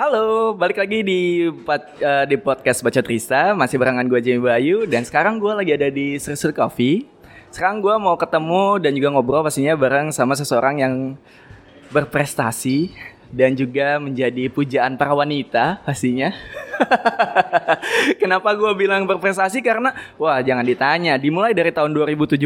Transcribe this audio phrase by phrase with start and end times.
[0.00, 5.04] Halo, balik lagi di eh, di podcast Baca Trista Masih barengan gue Jamie Bayu Dan
[5.04, 7.04] sekarang gue lagi ada di Sri Coffee
[7.52, 10.94] Sekarang gue mau ketemu dan juga ngobrol pastinya bareng sama seseorang yang
[11.92, 12.96] berprestasi
[13.28, 16.32] Dan juga menjadi pujaan para wanita pastinya
[18.24, 19.60] Kenapa gue bilang berprestasi?
[19.60, 22.40] Karena, wah jangan ditanya Dimulai dari tahun 2017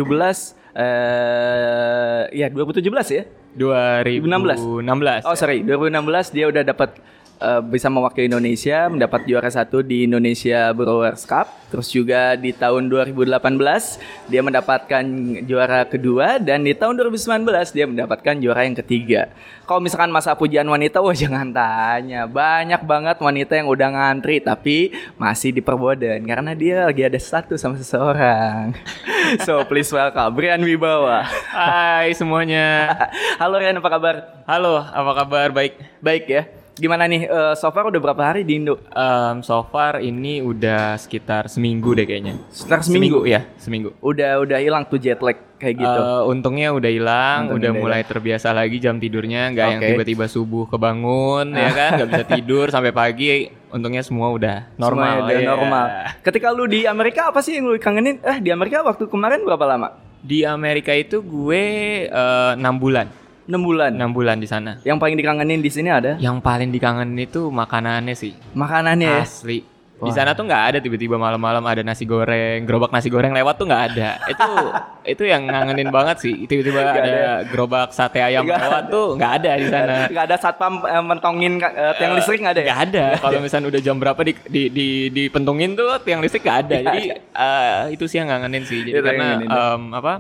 [0.75, 2.83] eh ya 2017
[3.15, 3.25] ya
[3.55, 4.83] 2016.
[4.83, 5.23] 16.
[5.23, 6.99] Oh sorry, 2016 dia udah dapat
[7.45, 11.65] eh, bisa mewakili Indonesia, mendapat juara satu di Indonesia Brewers Cup.
[11.69, 15.05] Terus juga di tahun 2018 dia mendapatkan
[15.43, 17.45] juara kedua dan di tahun 2019
[17.75, 19.35] dia mendapatkan juara yang ketiga.
[19.67, 24.95] Kalau misalkan masa pujian wanita, wah jangan tanya, banyak banget wanita yang udah ngantri tapi
[25.19, 28.73] masih diperboden karena dia lagi ada satu sama seseorang.
[29.47, 31.27] so please welcome Brian Wibawa.
[31.51, 32.95] Hai semuanya.
[33.43, 34.15] Halo Rian, apa kabar?
[34.47, 35.51] Halo, apa kabar?
[35.51, 35.75] Baik.
[35.99, 36.64] Baik ya.
[36.75, 38.83] Gimana nih eh, so far udah berapa hari di Indo?
[38.91, 42.35] Em, so far ini udah sekitar seminggu deh kayaknya.
[42.51, 43.23] Sekitar seminggu.
[43.23, 43.95] ya, seminggu.
[44.03, 46.01] Udah udah hilang tuh jet lag kayak gitu.
[46.03, 49.89] Eh, untungnya udah hilang, udah mulai terbiasa lagi jam tidurnya, nggak yang Oke.
[49.95, 53.47] tiba-tiba subuh kebangun ya kan, nggak bisa tidur sampai pagi.
[53.71, 55.07] Untungnya semua udah normal.
[55.07, 55.47] Semuanya udah ya.
[55.47, 55.85] normal.
[56.27, 58.19] Ketika lu di Amerika apa sih yang lu kangenin?
[58.19, 59.95] Eh di Amerika waktu kemarin berapa lama?
[60.27, 61.65] Di Amerika itu gue
[62.11, 63.07] eh, enam bulan,
[63.45, 63.91] 6 bulan.
[63.93, 64.81] enam bulan di sana.
[64.83, 68.33] Yang paling dikangenin di sini ada Yang paling dikangenin itu makanannya sih.
[68.53, 69.23] makanannya ya.
[69.23, 69.61] Asli.
[69.95, 70.17] Di Wah.
[70.21, 73.85] sana tuh nggak ada tiba-tiba malam-malam ada nasi goreng, gerobak nasi goreng lewat tuh nggak
[73.95, 74.19] ada.
[74.27, 74.51] Itu
[75.15, 76.35] itu yang ngangenin banget sih.
[76.45, 79.97] Tiba-tiba Nggak ada, gerobak sate ayam Nggak lewat tuh nggak ada di sana.
[80.11, 82.67] Gak ada satpam eh, mentongin eh, tiang listrik nggak ada ya?
[82.67, 83.05] Nggak ada.
[83.23, 86.77] Kalau misalnya udah jam berapa di di di dipentungin tuh tiang listrik nggak ada.
[86.91, 88.83] Jadi eh, itu sih yang ngangenin sih.
[88.83, 90.13] Jadi Itu karena em, apa?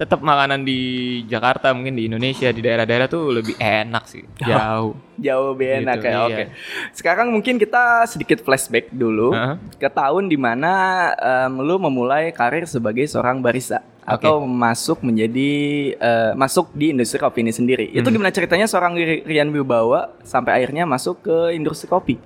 [0.00, 0.80] Tetap makanan di
[1.22, 4.24] Jakarta mungkin di Indonesia di daerah-daerah tuh lebih enak sih.
[4.40, 4.96] Jauh.
[5.14, 6.12] Jauh lebih enak Gitu, ya.
[6.16, 6.24] iya.
[6.24, 6.44] Oke.
[6.90, 9.60] Sekarang mungkin kita sedikit flashback dulu Heeh.
[9.76, 10.72] ke tahun di mana
[11.12, 14.24] em, lu memulai karir sebagai seorang barista Oke.
[14.24, 15.50] atau masuk menjadi
[15.92, 17.92] eh, masuk di industri kopi ini sendiri.
[17.92, 18.16] Itu Hmm.
[18.16, 22.16] gimana ceritanya seorang Ri- Rian Wibawa sampai akhirnya masuk ke industri kopi?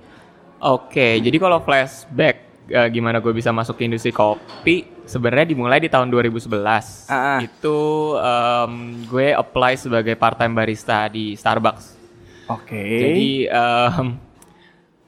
[0.57, 5.87] Oke, jadi kalau flashback eh, gimana gue bisa masuk ke industri kopi, sebenarnya dimulai di
[5.87, 7.07] tahun 2011.
[7.07, 7.39] Ah, ah.
[7.39, 7.77] Itu
[8.15, 8.71] em,
[9.05, 11.97] gue apply sebagai part-time barista di Starbucks.
[12.47, 12.77] Oke.
[12.77, 14.07] Jadi em,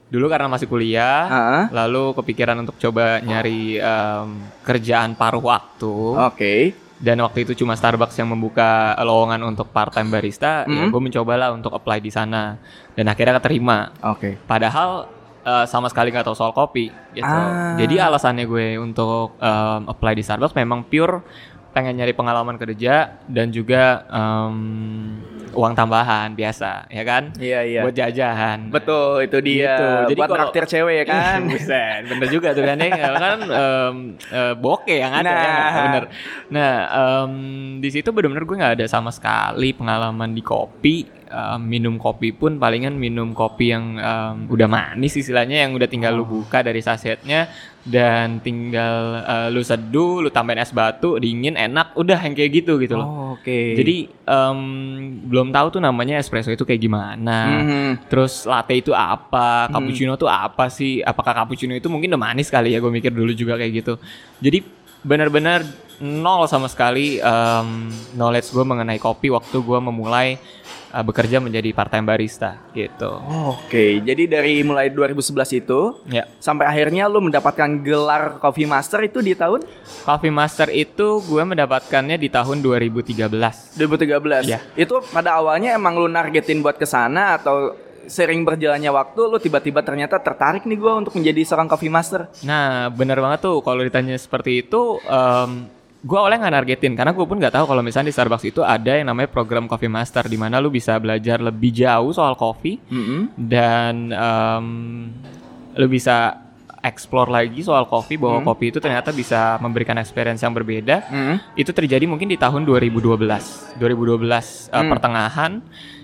[0.08, 1.64] dulu karena masih kuliah, Ah, ah.
[1.70, 4.28] lalu kepikiran untuk coba nyari em,
[4.62, 5.94] kerjaan paruh waktu.
[6.24, 6.54] Oke.
[6.98, 10.90] Dan waktu itu cuma Starbucks yang membuka lowongan untuk part-time barista, ya Hmm.
[10.90, 12.58] gue mencobalah untuk apply di sana.
[12.90, 13.94] Dan akhirnya keterima.
[14.02, 14.34] Oke.
[14.42, 15.06] Padahal
[15.48, 17.24] eh, sama sekali nggak tahu soal kopi gitu.
[17.24, 17.72] Ah.
[17.74, 21.24] Jadi alasannya gue untuk em, apply di Starbucks memang pure
[21.68, 24.56] pengen nyari pengalaman kerja dan juga em,
[25.48, 27.32] uang tambahan biasa, ya kan?
[27.34, 27.80] Iya iya.
[27.80, 28.58] Buat jajan.
[28.68, 29.74] Betul itu dia.
[29.74, 29.88] Gitu.
[30.10, 31.38] Jadi Buat kalau- traktir cewek ya kan.
[31.46, 33.96] Buset, bener juga tuh kan ya kan em,
[34.28, 35.64] eh, bokeh yang ada ya nggak?
[35.64, 35.82] Nah.
[35.84, 36.04] bener.
[36.50, 37.32] Nah em,
[37.78, 40.96] di situ bener-bener gue nggak ada sama sekali pengalaman di kopi.
[41.28, 46.16] Em, minum kopi pun palingan minum kopi yang em, udah manis istilahnya yang udah tinggal
[46.16, 47.52] lu buka dari sasetnya
[47.84, 52.80] dan tinggal eh, lu seduh, lu tambahin es batu, dingin, enak, udah yang kayak gitu
[52.80, 53.08] gitu loh.
[53.08, 53.76] Oh, Oke.
[53.76, 54.58] Jadi em,
[55.28, 57.60] belum tahu tuh namanya espresso itu kayak gimana.
[57.60, 58.08] Mhm.
[58.08, 59.68] Terus latte itu apa?
[59.68, 61.04] Cappuccino tuh apa sih?
[61.04, 62.80] Apakah cappuccino itu mungkin udah manis kali ya?
[62.80, 63.94] Gue mikir dulu juga kayak gitu.
[64.40, 65.62] Jadi benar-benar
[65.98, 70.38] nol sama sekali em, knowledge gue mengenai kopi waktu gue memulai
[70.94, 73.18] eh, bekerja menjadi part-time barista gitu.
[73.50, 79.18] Oke, jadi dari mulai 2011 itu Ya, sampai akhirnya lu mendapatkan gelar Coffee Master itu
[79.18, 79.66] di tahun
[80.06, 83.74] Coffee Master itu gue mendapatkannya di tahun 2013.
[83.74, 84.46] 2013.
[84.46, 84.62] Iya.
[84.78, 87.74] Itu pada awalnya emang lu nargetin buat ke sana atau
[88.08, 92.26] sering berjalannya waktu lu tiba-tiba ternyata tertarik nih gua untuk menjadi seorang Coffee Master.
[92.42, 97.26] Nah, benar banget tuh kalau ditanya seperti itu, em, gue awalnya nggak nargetin karena gue
[97.26, 100.38] pun nggak tahu kalau misalnya di Starbucks itu ada yang namanya program Coffee Master di
[100.38, 103.20] mana lu bisa belajar lebih jauh soal kopi Mhm.
[103.34, 104.66] dan em,
[105.74, 106.38] lu bisa
[106.78, 111.02] explore lagi soal kopi bahwa kopi itu ternyata bisa memberikan experience yang berbeda.
[111.10, 111.34] Mhm.
[111.58, 114.86] Itu terjadi mungkin di tahun 2012, 2012 eh, Hmm.
[114.86, 115.52] pertengahan,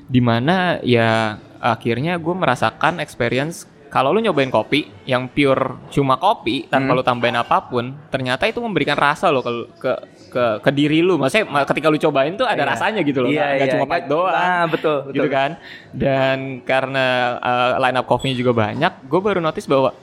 [0.04, 6.66] di mana ya akhirnya gue merasakan experience kalau lu nyobain kopi yang pure cuma kopi
[6.66, 6.98] tanpa Hmm.
[6.98, 9.92] lu tambahin apa pun, ternyata itu memberikan rasa loh ke ke
[10.34, 11.14] ke, ke diri lu.
[11.14, 12.70] Maksudnya ma- ketika lu cobain tuh ada Iya.
[12.74, 13.74] rasanya gitu loh, Iya, nggak iya.
[13.78, 14.34] cuma pahit doang.
[14.34, 15.14] Nah, betul, betul.
[15.14, 15.50] Gitu kan.
[15.94, 17.06] Dan karena
[17.38, 19.94] uh, line up kopinya juga banyak, gue baru notice bahwa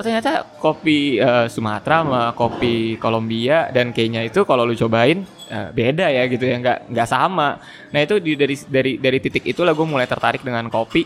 [0.00, 5.68] oh ternyata kopi uh, Sumatera sama kopi Kolombia dan Kenya itu kalau lu cobain uh,
[5.76, 7.60] beda ya gitu ya nggak nggak sama
[7.92, 11.04] nah itu di, dari dari dari titik itulah gue mulai tertarik dengan kopi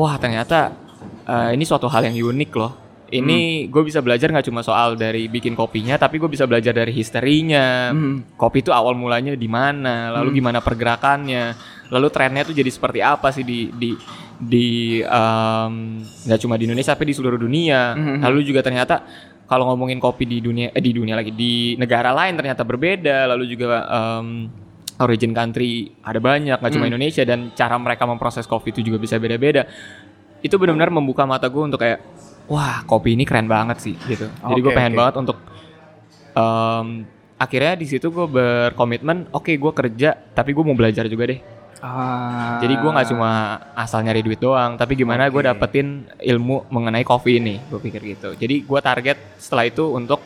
[0.00, 0.90] wah ternyata
[1.26, 2.72] uh, ini suatu hal yang unik loh.
[3.10, 6.94] Ini gue bisa belajar nggak cuma soal dari bikin kopinya, tapi gue bisa belajar dari
[6.94, 7.90] historinya.
[7.90, 8.22] Hmm.
[8.38, 11.58] Kopi itu awal mulanya di mana, lalu gimana pergerakannya,
[11.90, 13.98] lalu trennya tuh jadi seperti apa sih di di
[14.40, 15.04] di
[16.24, 17.92] nggak cuma di Indonesia tapi di seluruh dunia.
[17.92, 18.24] Mhm.
[18.24, 19.04] Lalu juga ternyata
[19.44, 23.28] kalau ngomongin kopi di dunia eh di dunia lagi di negara lain ternyata berbeda.
[23.28, 24.48] Lalu juga em,
[25.00, 26.92] origin country ada banyak nggak cuma Hmm.
[26.96, 29.68] Indonesia dan cara mereka memproses kopi itu juga bisa beda-beda.
[30.40, 32.00] Itu benar-benar membuka mata gue untuk kayak
[32.48, 34.24] wah kopi ini keren banget sih gitu.
[34.28, 35.00] Jadi gue Oke, pengen oke.
[35.04, 35.36] banget untuk
[36.32, 36.86] em,
[37.36, 41.40] akhirnya di situ gue berkomitmen oke gue kerja tapi gue mau belajar juga deh.
[41.80, 42.60] Ah.
[42.60, 43.30] Jadi gue nggak cuma
[43.72, 45.48] asal nyari duit doang, tapi gimana gue Oke.
[45.48, 48.36] dapetin ilmu mengenai kopi ini, gue pikir gitu.
[48.36, 50.20] Jadi gue target setelah itu untuk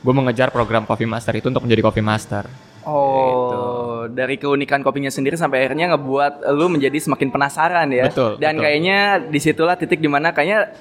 [0.00, 2.46] gue mengejar program Coffee Master itu untuk menjadi Coffee Master.
[2.86, 8.08] Oh, dari keunikan kopinya sendiri sampai akhirnya ngebuat lu menjadi semakin penasaran ya.
[8.08, 8.64] Betul, Dan betul.
[8.64, 10.72] kayaknya di situlah titik di mana kayaknya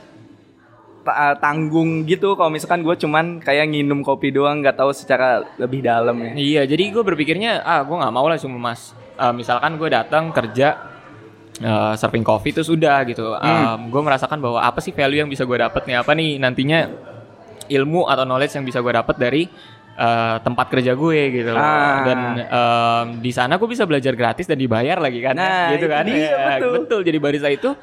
[1.04, 5.84] ta- tanggung gitu kalau misalkan gue cuman kayak nginum kopi doang nggak tahu secara lebih
[5.84, 6.32] dalam ya.
[6.38, 8.96] Iya, jadi gue berpikirnya ah gue nggak mau lah cuma mas.
[9.20, 10.68] Eh, misalkan gue datang kerja
[11.60, 13.36] eh, serving coffee itu sudah gitu.
[13.92, 16.00] gue merasakan bahwa apa sih value yang bisa gue dapet nih?
[16.00, 16.80] Apa nih nantinya
[17.70, 19.44] ilmu atau knowledge yang bisa gue dapet dari
[20.00, 21.62] eh, tempat kerja gue gitu loh.
[21.62, 22.02] Ah.
[22.08, 25.36] Dan em, di sana gue bisa belajar gratis dan dibayar lagi kan?
[25.36, 26.04] Nah, gitu itu kan?
[26.08, 27.04] dia, Ya, betul.
[27.04, 27.76] Jadi barista itu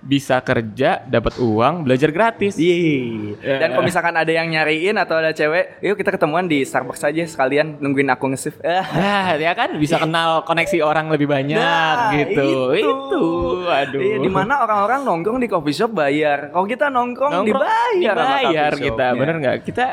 [0.00, 2.56] bisa kerja, dapat uang, belajar gratis.
[2.56, 3.36] Iya.
[3.40, 3.56] Ya.
[3.60, 7.22] Dan kalau misalkan ada yang nyariin atau ada cewek, yuk kita ketemuan di Starbucks aja
[7.22, 8.64] sekalian nungguin aku nge-shift.
[8.64, 8.84] Ah.
[8.90, 12.72] Nah, ya kan bisa kenal koneksi orang lebih banyak Nah, gitu.
[12.72, 12.84] itu.
[12.84, 13.24] Itu,
[13.64, 14.00] aduh.
[14.00, 16.48] Iya, di mana orang-orang nongkrong di coffee shop bayar.
[16.48, 17.60] Kalau kita nongkrong, Nongkrong,
[18.00, 19.18] dibayar, dibayar kita, shopnya.
[19.20, 19.56] bener nggak?
[19.62, 19.86] Kita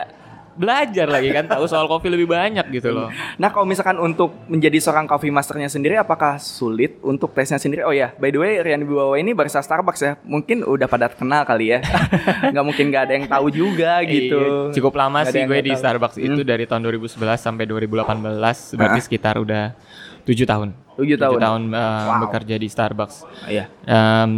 [0.57, 3.07] belajar lagi kan tahu soal kopi lebih banyak gitu loh.
[3.38, 7.86] Nah, kalau misalkan untuk menjadi seorang coffee masternya sendiri, apakah sulit untuk tesnya sendiri?
[7.86, 10.18] Oh ya, by the way, Rian Wibawa ini barista Starbucks ya.
[10.21, 11.80] Mungkin udah pada kenal kali ya.
[12.51, 14.39] Nggak mungkin nggak ada yang tahu juga gitu.
[14.42, 15.77] Iya, cukup lama ada sih gue di tahu.
[15.77, 15.81] Hmm.
[15.86, 19.77] Starbucks itu dari tahun 2011 sampai 2018, berarti sekitar udah
[20.25, 20.74] tujuh tahun.
[20.98, 21.62] Tujuh tahun.
[21.69, 22.19] uh, Wow.
[22.27, 23.24] bekerja di Starbucks.
[23.45, 23.69] Iya.
[23.86, 24.33] Em,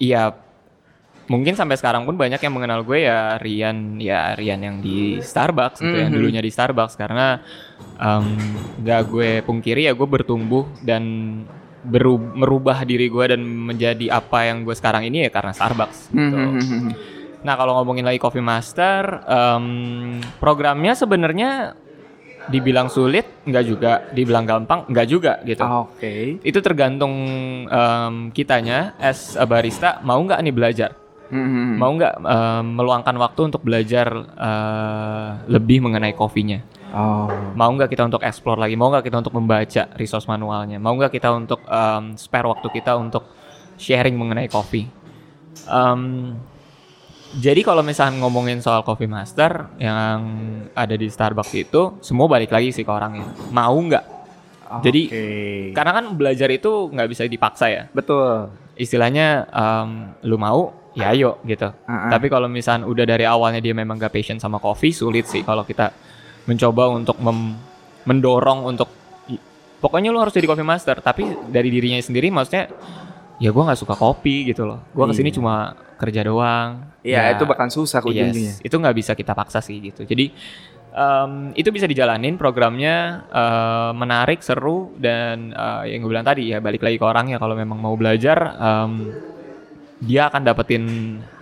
[0.00, 0.32] iya
[1.30, 5.78] mungkin sampai sekarang pun banyak yang mengenal gue ya Rian ya Rian yang di Starbucks
[5.78, 6.16] gitu yang Mhm.
[6.18, 7.38] dulunya di Starbucks karena
[8.76, 11.04] nggak gue pungkiri ya gue bertumbuh dan
[11.80, 16.36] beru- merubah diri gue dan menjadi apa yang gue sekarang ini ya karena Starbucks gitu.
[16.36, 16.92] Hmm.
[17.40, 19.64] Nah kalau ngomongin lagi Coffee Master, em,
[20.36, 21.72] programnya sebenarnya
[22.48, 25.62] dibilang sulit nggak juga, dibilang gampang nggak juga gitu.
[25.62, 26.36] Oke.
[26.42, 27.12] Itu tergantung
[27.64, 30.90] em, kitanya as a barista mau nggak nih belajar,
[31.30, 31.78] Hmm.
[31.78, 36.58] mau nggak em, meluangkan waktu untuk belajar eh, lebih mengenai kopinya,
[36.90, 37.30] Oh.
[37.54, 41.14] mau nggak kita untuk explore lagi, mau nggak kita untuk membaca resource manualnya, mau nggak
[41.14, 43.30] kita untuk em, spare waktu kita untuk
[43.78, 44.90] sharing mengenai kopi.
[45.66, 46.34] Em,
[47.30, 50.18] jadi kalau misalnya ngomongin soal coffee master yang
[50.74, 53.22] ada di Starbucks itu, semua balik lagi sih ke orangnya.
[53.54, 54.04] Mau nggak?
[54.82, 55.26] Jadi, Oke.
[55.74, 57.82] Karena kan belajar itu nggak bisa dipaksa ya.
[57.90, 58.50] betul.
[58.74, 59.90] Istilahnya em,
[60.26, 61.70] lu mau, ya ayo gitu.
[61.86, 62.10] Ah.
[62.10, 65.62] Tapi kalau misalnya udah dari awalnya dia memang gak passion sama kopi, sulit sih kalau
[65.62, 65.94] kita
[66.44, 67.54] mencoba untuk mem-
[68.02, 68.88] mendorong untuk
[69.26, 69.38] "I-
[69.78, 70.98] pokoknya lu harus jadi coffee master.
[70.98, 72.66] Tapi dari dirinya sendiri maksudnya
[73.38, 74.82] ya gua nggak suka kopi gitu loh.
[74.90, 75.36] Gua ke sini Iya.
[75.38, 75.54] cuma
[75.96, 76.90] kerja doang.
[77.00, 78.56] Iya, Ya, itu bakal susah ujungnya.
[78.56, 80.04] Yes, itu nggak bisa kita paksa sih gitu.
[80.04, 80.32] Jadi
[80.90, 86.58] em, itu bisa dijalanin programnya eh, menarik, seru dan eh, yang gue bilang tadi ya
[86.58, 88.92] balik lagi ke orangnya kalau memang mau belajar em,
[90.00, 90.84] dia akan dapetin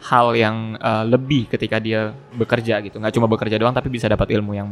[0.03, 2.99] hal yang eh, lebih ketika dia bekerja gitu.
[2.99, 4.71] Nggak cuma bekerja doang tapi bisa dapat ilmu yang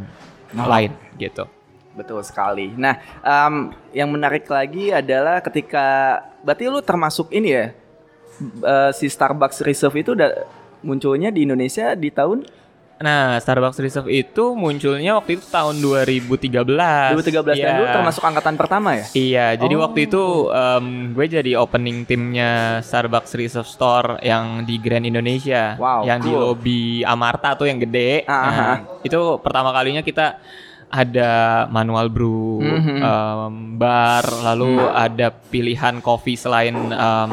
[0.55, 0.63] Oh.
[0.63, 1.43] lain gitu.
[1.91, 2.71] Betul sekali.
[2.79, 7.65] Nah, em, yang menarik lagi adalah ketika berarti lu termasuk ini ya
[8.63, 10.29] eh, si Starbucks Reserve itu udah
[10.85, 12.47] munculnya di Indonesia di tahun
[12.97, 17.13] Nah, Starbucks Reserve itu munculnya waktu itu tahun 2013.
[17.13, 17.77] 2013 dan Iya.
[17.77, 19.05] lu termasuk angkatan pertama ya?
[19.13, 19.81] Iya, jadi Oh.
[19.85, 22.51] waktu itu em, gue jadi opening timnya
[22.81, 26.41] Starbucks Reserve Store yang di Grand Indonesia, Wow, yang di cool.
[26.41, 28.25] lobi Amarta tuh yang gede.
[28.25, 30.41] Ah, ah, Nah, Itu pertama kalinya kita
[30.87, 31.31] ada
[31.67, 32.97] manual brew, Mhm.
[32.97, 37.31] em, bar, lalu ada pilihan kopi selain em,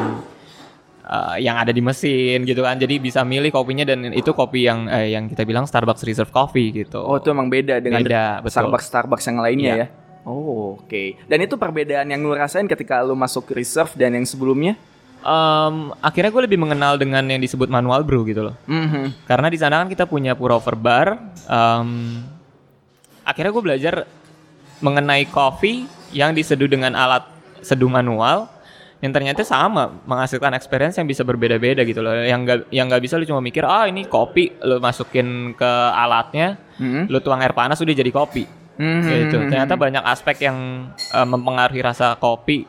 [1.05, 2.75] eh, yang ada di mesin gitu kan.
[2.75, 6.73] Jadi bisa milih kopinya dan itu kopi yang eh, yang kita bilang Starbucks Reserve Coffee
[6.73, 6.99] gitu.
[6.99, 8.65] Oh, itu emang beda dengan Beda, betul.
[8.65, 9.85] Starbucks Starbucks yang lainnya Iya.
[9.85, 9.87] ya.
[10.25, 11.21] Oh, oke.
[11.29, 14.73] Dan itu perbedaan yang lu rasain ketika lu masuk Reserve dan yang sebelumnya?
[15.21, 18.57] Em, akhirnya gue lebih mengenal dengan yang disebut manual brew gitu loh.
[18.65, 19.25] Mhm.
[19.25, 21.17] Karena di sana kan kita punya pour over bar.
[21.45, 22.25] em,
[23.21, 23.93] akhirnya gue belajar
[24.81, 27.25] mengenai kopi yang diseduh dengan alat
[27.61, 28.49] seduh manual
[28.97, 33.15] yang ternyata sama menghasilkan experience yang bisa berbeda-beda gitu loh yang nggak yang nggak bisa
[33.15, 37.07] lu cuma mikir ah ini kopi lu masukin ke alatnya Hmm.
[37.07, 38.43] lu tuang air panas udah jadi kopi
[38.75, 38.99] Hmm.
[39.03, 40.57] gitu ternyata banyak aspek yang
[40.91, 42.67] eh, mempengaruhi rasa kopi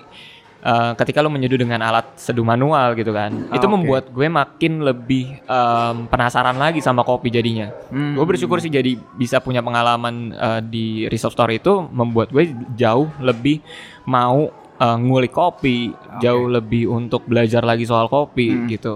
[0.58, 3.72] eh, ketika lu menyeduh dengan alat seduh manual gitu kan Ah, itu oke.
[3.72, 8.14] membuat gue makin lebih em, penasaran lagi sama kopi jadinya Hmm.
[8.14, 13.10] gue bersyukur sih jadi bisa punya pengalaman eh, di Resource Store itu membuat gue jauh
[13.18, 13.58] lebih
[14.04, 18.66] mau eh, ngulik kopi jauh lebih untuk belajar lagi soal kopi Hmm.
[18.68, 18.94] gitu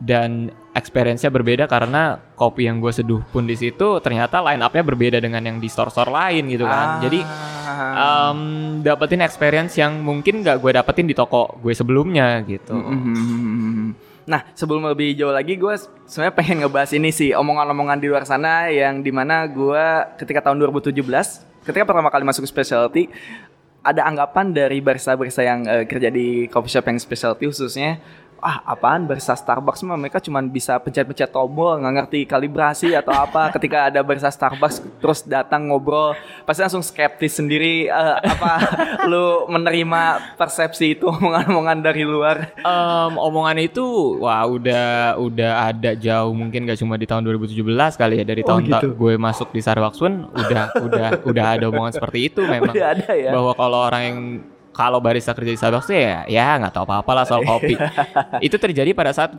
[0.00, 5.18] dan experience-nya berbeda karena kopi yang gue seduh pun di situ ternyata line up-nya berbeda
[5.20, 6.96] dengan yang di store-store lain gitu kan.
[6.96, 7.00] Ah.
[7.04, 7.20] Jadi
[8.00, 8.40] um,
[8.80, 12.72] dapetin experience yang mungkin gak gue dapetin di toko gue sebelumnya gitu.
[12.72, 14.08] Mhm.
[14.30, 15.74] Nah, sebelum lebih jauh lagi, gue
[16.06, 19.84] sebenarnya pengen ngebahas ini sih omongan-omongan di luar sana yang di mana gue
[20.22, 20.94] ketika tahun 2017,
[21.66, 23.10] ketika pertama kali masuk specialty,
[23.80, 28.00] ada anggapan dari barista-barista yang eh, kerja di coffee shop yang specialty khususnya,
[28.40, 33.48] ah apaan barista Starbucks mah mereka cuma bisa pencet-pencet tombol nggak ngerti kalibrasi atau apa
[33.54, 38.52] ketika ada barista Starbucks terus datang ngobrol pasti langsung skeptis sendiri eh, apa
[39.10, 40.02] lu menerima
[40.34, 43.84] persepsi itu omongan-omongan dari luar Um, omongan itu
[44.16, 47.60] wah udah udah ada jauh mungkin gak cuma di tahun 2017
[47.94, 48.96] kali ya dari Oh, tahun ta- gitu.
[48.96, 53.10] gue masuk di Starbucks pun udah udah udah ada omongan seperti itu memang Udah ada
[53.12, 53.30] ya?
[53.30, 54.18] bahwa kalau orang yang
[54.70, 57.74] kalau barista kerja di Starbucks tuh ya ya nggak tahu apa-apa lah soal kopi
[58.46, 59.34] itu terjadi pada saat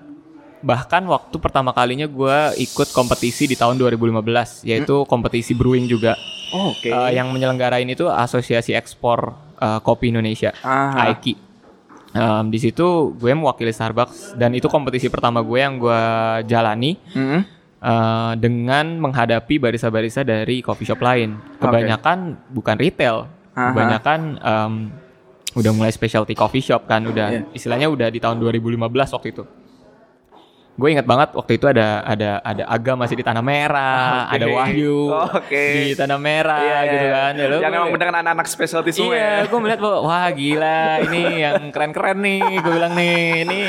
[0.61, 6.13] bahkan waktu pertama kalinya gue ikut kompetisi di tahun 2015 yaitu kompetisi brewing juga
[6.51, 6.91] Oh, Oke.
[6.91, 11.15] Eh, yang menyelenggarain itu Asosiasi Ekspor eh, Kopi Indonesia Aha.
[11.15, 11.51] AIKI
[12.11, 16.01] Em, di situ gue mewakili Starbucks dan itu kompetisi pertama gue yang gue
[16.43, 17.39] jalani Mm-mm.
[17.79, 21.39] eh, dengan menghadapi barista-barista dari coffee shop lain.
[21.55, 23.71] Kebanyakan bukan retail, Aha.
[23.71, 24.73] kebanyakan em,
[25.53, 27.41] udah mulai specialty coffee shop kan, udah Iya.
[27.51, 28.79] istilahnya udah di tahun 2015
[29.11, 29.43] waktu itu.
[30.71, 34.33] Gue ingat banget waktu itu ada ada ada Aga masih di Tanah Merah, Oke.
[34.33, 35.65] ada Wahyu Oke.
[35.75, 37.11] di Tanah Merah Iya, gitu iya.
[37.13, 37.31] kan.
[37.33, 39.45] Ya, lo- Yang emang beneran anak-anak specialty semua Iya, ya.
[39.45, 43.61] gue melihat bahwa wah gila ini yang keren-keren nih, gue bilang nih, ini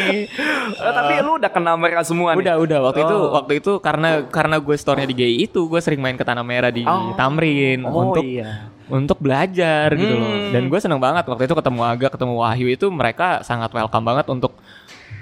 [0.72, 2.38] Eh, tapi lu udah kenal mereka semua nih?
[2.38, 3.34] udah udah waktu itu Oh.
[3.34, 6.70] waktu itu karena karena gue store-nya di GI itu, gue sering main ke Tanah Merah
[6.70, 7.12] di Oh.
[7.12, 8.70] Tamrin Oh untuk iya.
[8.92, 10.28] Untuk belajar gitu loh.
[10.28, 10.52] Hmm.
[10.52, 14.28] Dan gue seneng banget waktu itu ketemu Aga, ketemu Wahyu itu mereka sangat welcome banget
[14.28, 14.52] untuk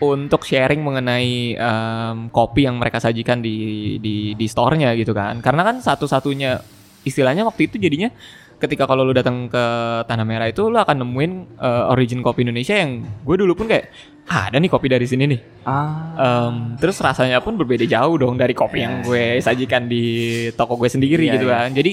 [0.01, 5.39] untuk sharing mengenai em, kopi yang mereka sajikan di di di store-nya gitu kan.
[5.39, 6.59] Karena kan satu-satunya
[7.05, 8.11] istilahnya waktu itu jadinya
[8.61, 9.65] ketika kalau lu datang ke
[10.05, 13.89] Tanah Merah itu lu akan nemuin eh, origin kopi Indonesia yang gue dulu pun kayak
[14.29, 15.41] "Ah, ada nih kopi dari sini nih.
[15.65, 16.49] Ah.
[16.49, 20.05] Em, terus rasanya pun berbeda jauh dong dari kopi yang gue sajikan di
[20.55, 21.57] toko gue sendiri Iya, gitu iya.
[21.67, 21.69] kan.
[21.73, 21.93] Jadi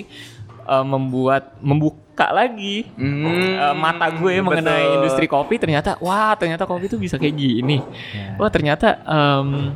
[0.68, 3.24] em, membuat membuka lagi Hmm,
[3.56, 4.96] eh, mata gue mengenai betul.
[5.00, 7.78] industri kopi ternyata wah ternyata kopi itu bisa kayak gini.
[7.80, 8.36] Iya.
[8.36, 9.72] Wah ternyata em,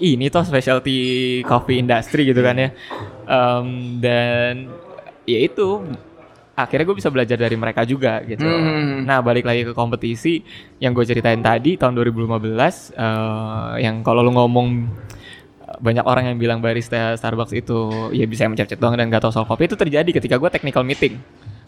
[0.00, 0.98] ini toh specialty
[1.44, 2.68] coffee industry gitu kan ya.
[3.24, 3.66] Em,
[4.00, 4.66] dan
[5.28, 5.84] ya itu
[6.56, 8.44] akhirnya gue bisa belajar dari mereka juga gitu.
[8.44, 9.04] Hmm.
[9.08, 10.40] Nah balik lagi ke kompetisi
[10.76, 14.68] yang gue ceritain tadi tahun 2015 eh, yang kalau lu ngomong
[15.80, 17.78] banyak orang yang bilang barista Starbucks itu
[18.10, 21.16] ya bisa mencet doang dan gak tahu soal kopi itu terjadi ketika gue technical meeting.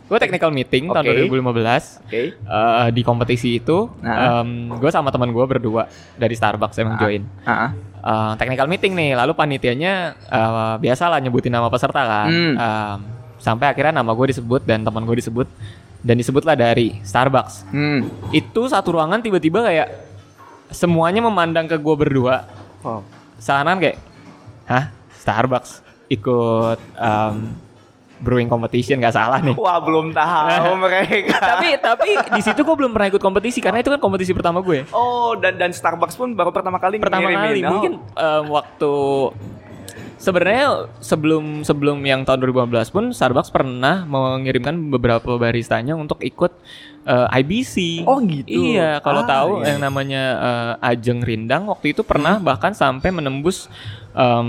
[0.02, 1.24] Gue technical meeting tahun Oke.
[1.26, 2.22] 2015 Oke.
[2.36, 4.44] eh, di kompetisi itu Nah.
[4.74, 7.72] gue sama teman gue berdua dari Starbucks emang join Ah.
[7.96, 12.54] Eh, technical meeting nih lalu panitianya eh, biasalah nyebutin nama peserta kan Hmm.
[12.54, 12.98] Em,
[13.38, 15.48] sampai akhirnya nama gue disebut dan teman gue disebut
[15.98, 18.04] dan disebutlah dari Starbucks Hmm.
[18.30, 19.88] itu satu ruangan tiba-tiba kayak
[20.68, 22.44] semuanya memandang ke gue berdua
[22.82, 23.00] Wow.
[23.42, 23.98] Seakan kayak
[24.64, 27.34] hah Starbucks ikut em,
[28.18, 31.38] brewing competition nggak salah nih Wah, belum tahu mereka.
[31.38, 34.86] tapi tapi di situ gue belum pernah ikut kompetisi karena itu kan kompetisi pertama gue
[34.90, 37.42] Oh, dan dan Starbucks pun baru pertama kali pertama ngirimin.
[37.42, 37.68] kali Oh.
[37.68, 38.92] mungkin em, waktu
[40.22, 40.66] sebenarnya
[40.98, 46.54] sebelum sebelum yang tahun 2015 pun Starbucks pernah mengirimkan beberapa baristanya untuk ikut
[47.02, 48.06] eh, IBC.
[48.06, 48.72] Oh, gitu.
[48.72, 49.74] Iya, kalau Ah, tahu iya.
[49.74, 50.22] yang namanya
[50.78, 53.66] eh, Ajeng Rindang waktu itu pernah bahkan sampai menembus
[54.12, 54.48] em,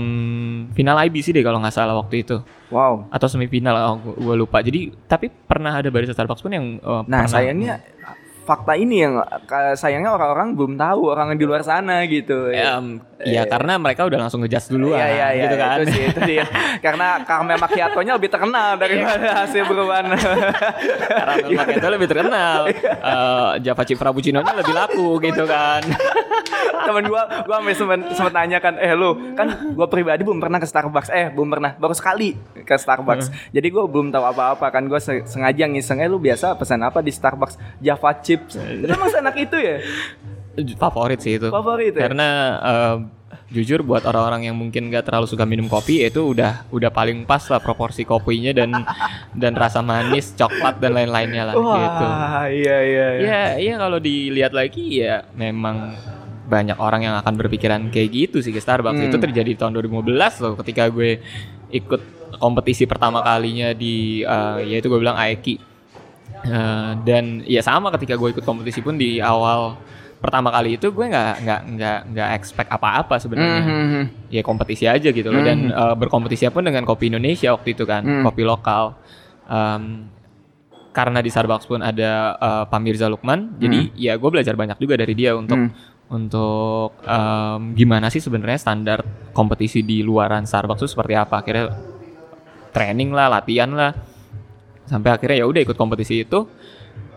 [0.70, 2.38] final IBC deh kalau nggak salah waktu itu
[2.68, 3.06] Wow.
[3.08, 4.58] atau semifinal oh, gue lupa.
[4.58, 7.74] Jadi tapi pernah ada barista Starbucks pun yang eh, Nah, pernah- sayangnya
[8.44, 9.24] fakta ini yang
[9.74, 12.48] sayangnya orang-orang belum tahu orang di luar sana gitu.
[12.48, 15.76] Em, ya karena mereka udah langsung ngejudge duluan Iya iya iya gitu kan.
[15.76, 16.44] itu sih itu dia.
[16.84, 20.04] Karena caramel macchiato-nya lebih terkenal daripada hasil beruan.
[20.12, 22.60] Caramel macchiato lebih terkenal.
[22.68, 25.80] Eh, Java chip frappuccino-nya lebih laku gitu kan.
[26.84, 30.60] Temen gua gua sampai sempet, sempet nanya kan, "Eh lu, kan gua pribadi belum pernah
[30.60, 31.08] ke Starbucks.
[31.08, 31.72] Eh, belum pernah.
[31.74, 33.32] Baru sekali ke Starbucks.
[33.50, 37.00] Jadi gua belum tahu apa-apa kan gua se- sengaja ngiseng, "Eh lu biasa pesan apa
[37.00, 37.56] di Starbucks?
[37.80, 38.58] Java chip chips.
[38.58, 39.76] Itu emang anak itu ya?
[40.78, 41.48] Favorit sih itu.
[41.50, 42.10] Favorit ya?
[42.10, 42.28] Karena
[42.62, 42.96] eh,
[43.50, 47.42] jujur buat orang-orang yang mungkin gak terlalu suka minum kopi itu udah udah paling pas
[47.50, 48.70] lah proporsi kopinya dan
[49.34, 52.04] dan rasa manis, coklat dan lain-lainnya lah gitu.
[52.06, 53.26] Wah, iya iya iya.
[53.26, 55.94] Ya, iya kalau dilihat lagi ya memang
[56.44, 59.00] banyak orang yang akan berpikiran kayak gitu sih ke Starbucks.
[59.00, 59.08] Hmm.
[59.10, 61.18] Itu terjadi di tahun 2015 loh ketika gue
[61.74, 62.02] ikut
[62.38, 65.73] kompetisi pertama kalinya di eh, yaitu gue bilang Aeki.
[66.44, 69.80] Eh, dan ya sama ketika gue ikut kompetisi pun di awal
[70.20, 73.60] pertama kali itu gue nggak nggak nggak nggak expect apa-apa sebenarnya.
[73.60, 74.02] Mhm.
[74.28, 75.40] ya kompetisi aja gitu loh.
[75.40, 78.22] Dan eh, berkompetisi pun dengan kopi Indonesia waktu itu kan Hmm.
[78.22, 78.96] kopi lokal.
[79.44, 80.08] Em,
[80.94, 83.56] karena di Starbucks pun ada eh, Pak Mirza Lukman.
[83.56, 85.72] Jadi ya gue belajar banyak juga dari dia untuk Hmm.
[86.04, 89.00] untuk em, gimana sih sebenarnya standar
[89.32, 91.40] kompetisi di luaran Starbucks itu seperti apa.
[91.40, 91.72] Akhirnya
[92.70, 93.92] training lah latihan lah
[94.84, 96.44] sampai akhirnya ya udah ikut kompetisi itu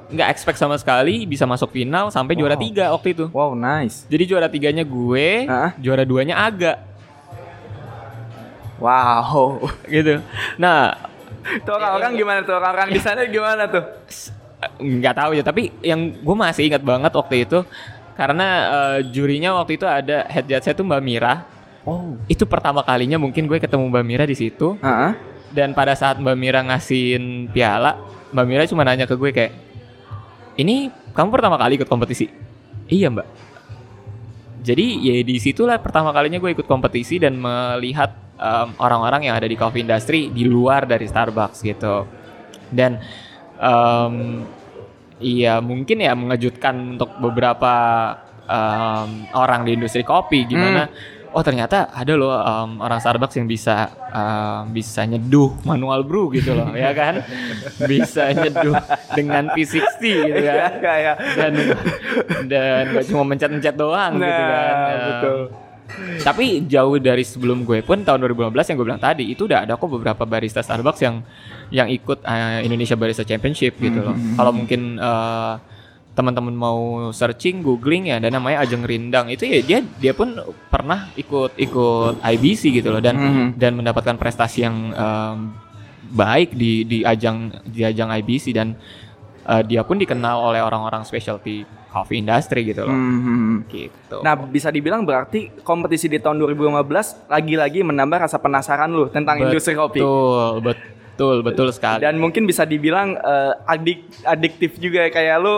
[0.08, 2.64] nggak expect sama sekali bisa masuk final sampai juara Wow.
[2.64, 4.08] tiga waktu itu Wow, nice.
[4.08, 5.76] jadi juara tiganya gue Hah?
[5.76, 6.80] juara duanya agak
[8.78, 9.58] Wow.
[9.90, 10.22] gitu.
[10.56, 10.94] Nah,
[11.66, 12.54] Tuh orang-orang gimana tuh?
[12.54, 13.84] Orang-orang di sana gimana tuh?
[14.78, 17.62] nggak tahu ya, tapi yang gue masih ingat banget waktu itu
[18.14, 21.46] karena eh, jurinya waktu itu ada head judge saya tuh Mbak Mira.
[21.86, 22.18] Oh.
[22.26, 25.12] Itu pertama kalinya mungkin gue ketemu Mbak Mira di situ Heeh.
[25.52, 28.00] Dan pada saat Mbak Mira ngasihin piala,
[28.32, 29.54] Mbak Mira cuma nanya ke gue kayak,
[30.60, 32.28] "Ini kamu pertama kali ikut kompetisi?"
[32.88, 33.28] "Iya, Mbak."
[34.68, 39.48] Jadi ya di situlah pertama kalinya gue ikut kompetisi dan melihat em, orang-orang yang ada
[39.48, 42.04] di coffee industry di luar dari Starbucks gitu.
[42.68, 43.00] Dan
[43.56, 44.44] em,
[45.24, 47.74] iya mungkin ya mengejutkan untuk beberapa
[48.44, 50.92] em, orang di industri kopi gimana.
[51.30, 56.52] Oh ternyata ada loh em, orang Starbucks yang bisa em, bisa nyeduh manual brew gitu
[56.52, 57.22] loh ya kan
[57.84, 58.74] bisa nyeduh
[59.12, 61.14] dengan P60 gitu kan Iya, iya.
[61.36, 61.52] dan
[62.46, 65.40] dan gak cuma mencet-mencet doang gitu kan Nah, Em, betul.
[66.20, 69.74] tapi jauh dari sebelum gue pun tahun 2015 yang gue bilang tadi itu udah ada
[69.74, 71.24] kok beberapa barista Starbucks yang
[71.70, 74.12] yang ikut eh, Indonesia Barista Championship gitu loh.
[74.12, 74.36] Hmm.
[74.36, 75.54] Kalau mungkin eh,
[76.18, 76.80] teman-teman mau
[77.14, 80.34] searching, googling ya ada namanya Ajeng Rindang itu ya dia dia pun
[80.66, 83.48] pernah ikut ikut IBC gitu loh dan Mhm.
[83.54, 85.54] dan mendapatkan prestasi yang em,
[86.10, 88.74] baik di di ajang di ajang IBC dan
[89.46, 92.92] eh, dia pun dikenal oleh orang-orang specialty coffee industry gitu loh.
[92.92, 93.70] Mhm.
[93.70, 94.18] Gitu.
[94.20, 99.72] Nah, bisa dibilang berarti kompetisi di tahun 2015 lagi-lagi menambah rasa penasaran lu tentang industri
[99.72, 100.02] kopi.
[100.02, 102.04] Betul, betul, betul sekali.
[102.04, 105.56] Dan mungkin bisa dibilang eh, adik adiktif juga ya, kayak lu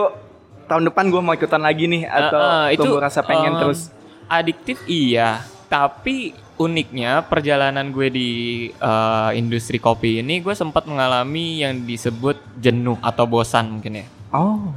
[0.70, 2.38] tahun depan gua mau ikutan lagi nih atau
[2.70, 3.90] Eh, eh, tumbuh rasa pengen em, terus.
[4.30, 6.30] Adiktif iya, tapi
[6.60, 8.30] uniknya perjalanan gue di
[8.70, 14.06] eh, industri kopi ini gue sempat mengalami yang disebut jenuh atau bosan mungkin ya.
[14.30, 14.70] Oh.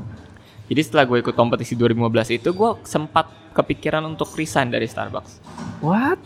[0.71, 5.43] Jadi setelah gue ikut kompetisi 2015 itu gue sempat kepikiran untuk resign dari Starbucks.
[5.83, 6.17] What?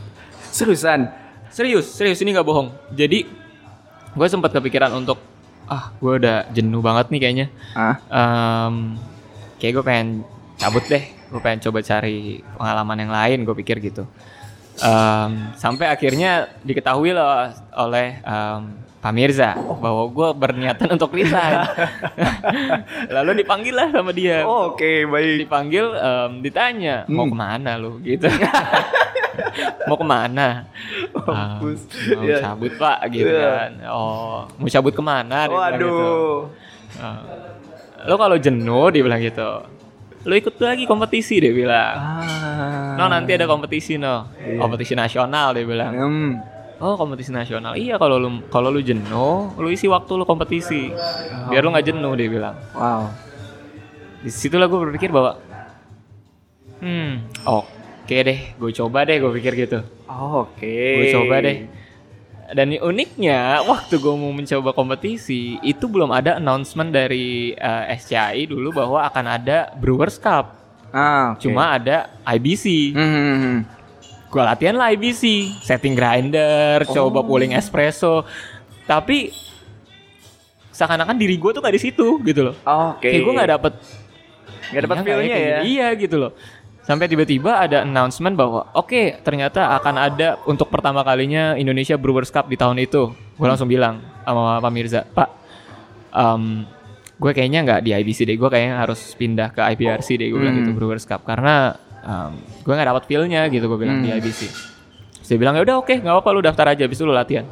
[0.53, 1.10] Seriusan?
[1.51, 2.69] Serius, serius ini nggak bohong.
[2.93, 3.25] Jadi
[4.13, 5.19] gue sempat kepikiran untuk
[5.67, 7.47] ah gue udah jenuh banget nih kayaknya.
[7.75, 7.97] Ah.
[8.08, 8.95] Em,
[9.58, 10.08] kayak gue pengen
[10.56, 12.17] cabut deh gue pengen coba cari
[12.54, 14.06] pengalaman yang lain gue pikir gitu
[14.78, 17.26] Em, sampai akhirnya diketahui loh
[17.76, 18.62] oleh em,
[18.98, 21.65] Pak Mirza bahwa gue berniatan untuk resign
[23.15, 25.41] lalu dipanggil lah sama dia Oh, Oke, baik.
[25.41, 27.34] dipanggil em, ditanya mau Hmm.
[27.34, 28.30] ke mana lu gitu
[29.88, 30.70] mau ke mana.
[31.26, 31.58] Em,
[32.13, 32.38] mau Iya.
[32.43, 33.50] cabut pak gitu Iya.
[33.50, 35.58] kan oh mau cabut ke mana gitu.
[35.58, 36.38] Waduh.
[38.08, 39.50] Lo kalau jenuh dia bilang gitu
[40.24, 42.96] lo ikut lagi kompetisi dia bilang Ah.
[42.96, 44.60] no nanti ada kompetisi no Iya.
[44.60, 46.32] kompetisi nasional dia bilang Hmm.
[46.78, 50.91] oh kompetisi nasional iya kalau lu kalau lu jenuh lu isi waktu lu kompetisi
[51.48, 53.08] biar lu nggak jenuh dia bilang Wow.
[54.20, 55.39] di situ lah gue berpikir bahwa
[56.78, 57.12] hmm
[57.46, 60.76] oke deh gue coba deh gue pikir gitu Oh, Oke.
[60.98, 61.67] gue coba deh
[62.48, 68.72] dan uniknya waktu gue mau mencoba kompetisi itu belum ada announcement dari eh, SCI dulu
[68.74, 70.56] bahwa akan ada Brewers Cup
[70.88, 71.44] Ah, oke.
[71.44, 73.58] cuma ada IBC Hmm, hmm, hmm.
[74.28, 75.24] gue latihan lah IBC
[75.60, 77.26] setting grinder coba Oh.
[77.26, 78.24] pulling espresso
[78.84, 79.36] tapi
[80.70, 83.10] seakan-akan diri gue tuh gak di situ gitu loh Oke.
[83.10, 83.74] kayak gue nggak dapet
[84.68, 85.58] Nggak dapat Iya feel-nya ya.
[85.64, 86.32] Iya gitu loh.
[86.88, 92.47] Sampai tiba-tiba ada announcement bahwa oke ternyata akan ada untuk pertama kalinya Indonesia Brewers Cup
[92.47, 93.12] di tahun itu.
[93.36, 95.30] Gue langsung bilang sama Pak Mirza, Pak,
[96.10, 96.63] em,
[97.13, 98.39] gue kayaknya nggak di IBC deh.
[98.39, 100.32] Gue kayaknya harus pindah ke IPRC deh.
[100.32, 100.63] Gue bilang Hmm.
[100.63, 102.32] gitu Brewers Cup karena em,
[102.63, 103.67] gue nggak dapat feel-nya gitu.
[103.67, 104.17] Gue bilang di Hmm.
[104.17, 104.47] IBC.
[104.47, 107.43] Terus dia bilang ya udah oke nggak apa-apa lu daftar aja, habis itu lu latihan.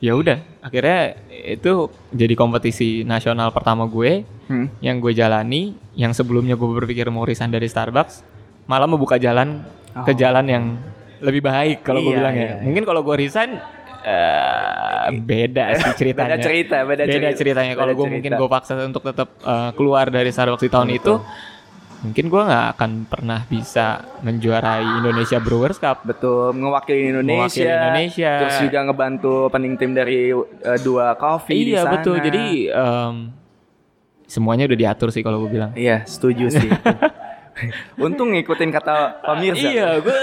[0.00, 1.72] ya udah akhirnya itu
[2.08, 4.72] jadi kompetisi nasional pertama gue Hmm.
[4.80, 8.24] yang gue jalani yang sebelumnya gue berpikir mau resign dari Starbucks
[8.70, 9.66] malah membuka jalan
[10.06, 10.16] ke Oh.
[10.16, 10.64] jalan yang
[11.18, 12.62] lebih baik kalau gue Iya, bilang iya, ya iya.
[12.62, 13.58] mungkin kalau gue resign
[14.00, 17.36] eh, beda sih ceritanya Beda cerita, beda, beda cerita.
[17.36, 21.14] ceritanya kalau gue mungkin gue paksa untuk tetap eh, keluar dari Starbucks di tahun itu
[22.00, 23.86] mungkin gue nggak akan pernah bisa
[24.20, 27.60] menjuarai Indonesia Brewers Cup Betul, mewakili Indonesia.
[27.60, 28.32] Mewakili Indonesia.
[28.40, 31.92] Terus juga ngebantu opening tim dari eh, dua coffee di iya sana.
[31.98, 33.14] betul jadi em,
[34.24, 36.70] semuanya udah diatur sih kalau gue bilang Iya, setuju sih.
[38.06, 39.66] Untung ngikutin kata Pak Mirza.
[39.66, 40.18] Iya, gue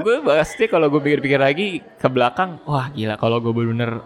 [0.00, 4.02] gue pasti kalau gue pikir-pikir lagi ke belakang, wah gila kalau gue bener-bener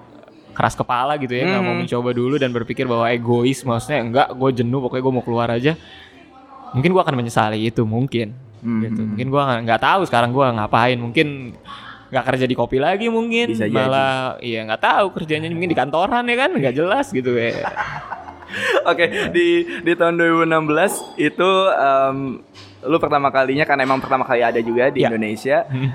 [0.51, 1.81] keras kepala gitu ya, nggak mau Hmm.
[1.81, 5.73] mencoba dulu dan berpikir bahwa egois, maksudnya enggak, gue jenuh, pokoknya gue mau keluar aja.
[6.71, 8.35] Mungkin gue akan menyesali itu, mungkin.
[8.61, 8.83] Hmm.
[8.85, 9.01] Gitu.
[9.01, 11.57] Mungkin gue nggak tahu sekarang gue ngapain, mungkin
[12.11, 13.73] nggak kerja di kopi lagi mungkin, Bisa jadi.
[13.73, 17.55] malah iya nggak tahu kerjanya mungkin di kantoran ya kan, nggak jelas gitu ya.
[18.91, 19.47] Oke, di
[19.81, 20.67] di tahun 2016
[21.17, 22.17] itu em,
[22.83, 25.09] lu pertama kalinya karena emang pertama kali ada juga di Ya.
[25.09, 25.65] Indonesia.
[25.67, 25.91] Hmm.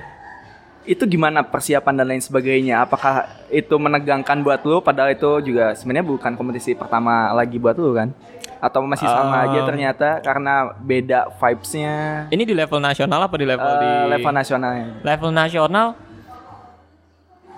[0.84, 2.78] Itu gimana persiapan dan lain sebagainya?
[2.80, 7.90] Apakah itu menegangkan buat lu padahal itu juga sebenarnya bukan kompetisi pertama lagi buat lu
[7.92, 8.14] kan?
[8.62, 13.46] Atau masih sama aja Um, ternyata karena beda vibes-nya Ini di level nasional apa di
[13.46, 14.88] level eh, di level nasionalnya?
[15.02, 15.88] level nasional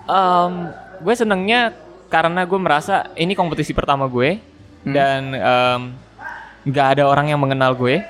[0.04, 0.52] em,
[0.98, 1.72] gue senengnya
[2.08, 4.40] karena gue merasa ini kompetisi pertama gue
[4.78, 4.94] Hmm.
[4.94, 5.20] dan
[6.64, 8.02] nggak ada orang yang mengenal gue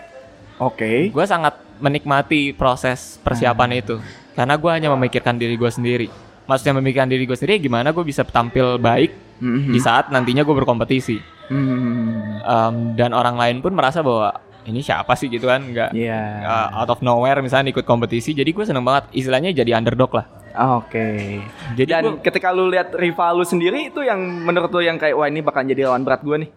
[0.58, 1.08] Oke.
[1.08, 3.80] gue sangat menikmati proses persiapan Hmm.
[3.80, 3.96] itu
[4.34, 6.06] karena gue hanya memikirkan diri gue sendiri
[6.44, 9.70] maksudnya memikirkan diri gue sendiri gimana gue bisa tampil baik Mhm.
[9.70, 12.42] di saat nantinya gue berkompetisi Mhm.
[12.42, 16.20] Em, dan orang lain pun merasa bahwa ini siapa sih gitu kan nggak Iya.
[16.44, 20.26] uh, out of nowhere misalnya ikut kompetisi jadi gue seneng banget istilahnya jadi underdog lah
[20.58, 21.38] Oke.
[21.72, 25.14] Jadi Dan gua- ketika lu lihat rival lu sendiri itu yang menurut lu yang kayak
[25.14, 26.50] wah ini bakal jadi lawan berat gue nih.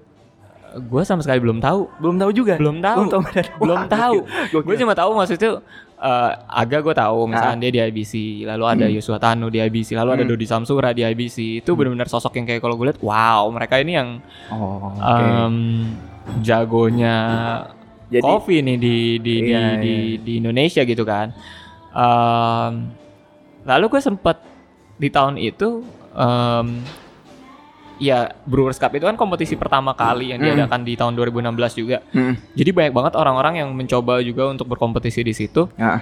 [0.72, 2.56] gue sama sekali belum tahu Belum tahu juga.
[2.56, 3.44] belum tahu Belum tahu.
[3.62, 4.16] Belum tahu
[4.64, 5.60] gue cuma tahu maksudnya
[5.98, 7.62] uh, agak gue tahu misalnya Ah.
[7.62, 8.14] dia di IBC
[8.48, 10.32] lalu ada Yosua Tanu di IBC lalu ada Hmm.
[10.32, 13.94] Dodi Samsura di IBC itu benar-benar sosok yang kayak kalau gue lihat wow mereka ini
[13.94, 15.04] yang Oh, oke.
[15.04, 15.92] um,
[16.42, 17.16] jagonya
[18.08, 20.18] Jadi- kopi nih di di di, Iya, di, iya.
[20.18, 21.36] di Indonesia gitu kan
[21.92, 22.96] Um,
[23.64, 24.38] lalu gue sempet
[24.96, 26.68] di tahun itu um,
[27.98, 30.58] ya Brewers Cup itu kan kompetisi pertama kali yang Hmm.
[30.58, 32.34] diadakan di tahun 2016 juga Hmm.
[32.54, 35.70] jadi banyak banget orang-orang yang mencoba juga untuk berkompetisi di situ.
[35.78, 36.02] Ah.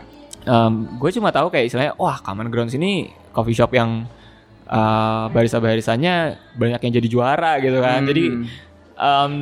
[0.72, 4.08] gue cuma tahu kayak istilahnya, wah Common Grounds ini coffee shop yang
[4.65, 8.02] uh, barisa-barisanya banyak yang jadi juara gitu kan.
[8.02, 8.10] Hmm.
[8.10, 8.24] Jadi
[8.95, 9.34] em,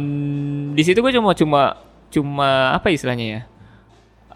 [0.73, 1.62] di situ gue cuma cuma
[2.10, 3.41] cuma apa istilahnya ya?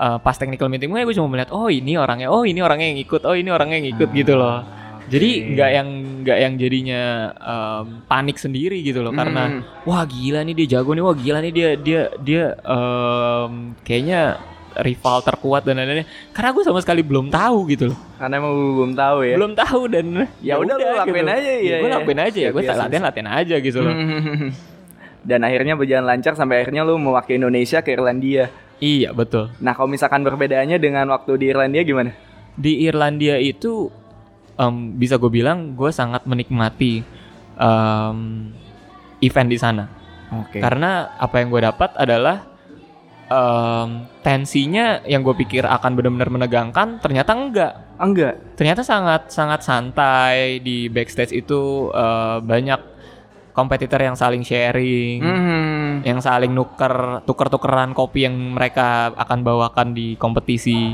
[0.02, 2.98] Uh, pas technical meeting gue, gue cuma melihat, oh ini orangnya, oh ini orangnya yang
[3.00, 4.66] ikut, oh ini orangnya yang ikut gitu loh.
[5.06, 5.50] Jadi Ah, oke.
[5.54, 5.88] nggak yang
[6.24, 7.02] nggak yang jadinya
[7.36, 9.62] em, panik sendiri gitu loh, karena Hmm.
[9.84, 14.42] wah gila nih dia jago nih wah gila nih dia dia dia em, kayaknya
[14.74, 18.72] rival terkuat dan lain-lain karena gue sama sekali belum tahu gitu loh karena emang lu
[18.74, 19.36] belum tahu ya.
[19.36, 20.06] belum tahu dan
[20.40, 21.96] Ya udah, lu lakuin aja, iya, gue iya.
[22.00, 23.92] lakuin aja ya Ya, gue biasa latihan latihan aja gitu loh.
[25.22, 28.50] Dan akhirnya berjalan lancar sampai akhirnya lu mewakili Indonesia ke Irlandia.
[28.82, 32.12] Iya betul Nah, kalau misalkan berbedaannya dengan waktu di Irlandia gimana?
[32.52, 33.88] di Irlandia itu
[34.54, 37.00] em, bisa gue bilang gue sangat menikmati
[37.56, 38.18] em,
[39.20, 39.88] event di sana
[40.36, 40.60] Oke.
[40.60, 42.44] karena apa yang gue dapat adalah
[43.26, 43.88] em,
[44.20, 48.34] tensinya yang gue pikir akan benar-benar menegangkan ternyata enggak enggak.
[48.56, 52.82] ternyata sangat sangat santai di backstage itu eh, banyak
[53.52, 55.71] kompetitor yang saling sharing, Hmm.
[56.02, 60.94] Yang saling nuker tuker-tukeran kopi yang mereka akan bawakan di kompetisi.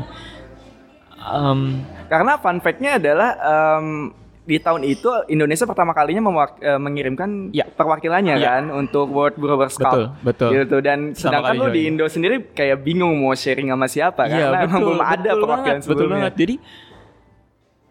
[1.20, 6.24] Em, Karena fun fact-nya adalah em, di tahun itu Indonesia pertama kalinya
[6.58, 7.68] eh, mengirimkan Ya.
[7.68, 8.48] perwakilannya Ya.
[8.56, 9.92] kan untuk World Brewers Cup.
[9.92, 10.50] betul, betul.
[10.56, 11.84] Gitu dan sedangkan lu di.
[11.86, 15.68] Indo sendiri kayak bingung mau sharing sama siapa Iya, karena emang belum ada betul perwakilan
[15.68, 16.16] banget, betul sebelumnya.
[16.24, 16.34] banget.
[16.38, 16.56] Jadi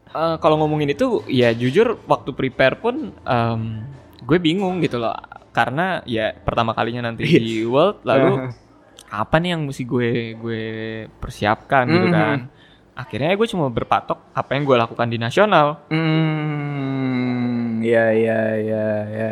[0.09, 3.61] eh, kalau ngomongin itu ya jujur waktu prepare pun em,
[4.27, 5.15] gue bingung gitu loh
[5.51, 7.39] karena ya pertama kalinya nanti Iya.
[7.39, 8.51] di World lalu
[9.23, 10.63] apa nih yang mesti gue gue
[11.17, 12.13] persiapkan gitu Mhm.
[12.13, 12.39] kan.
[12.97, 15.85] Akhirnya gue cuma berpatok apa yang gue lakukan di nasional.
[15.93, 19.31] Hmm, ya ya ya ya.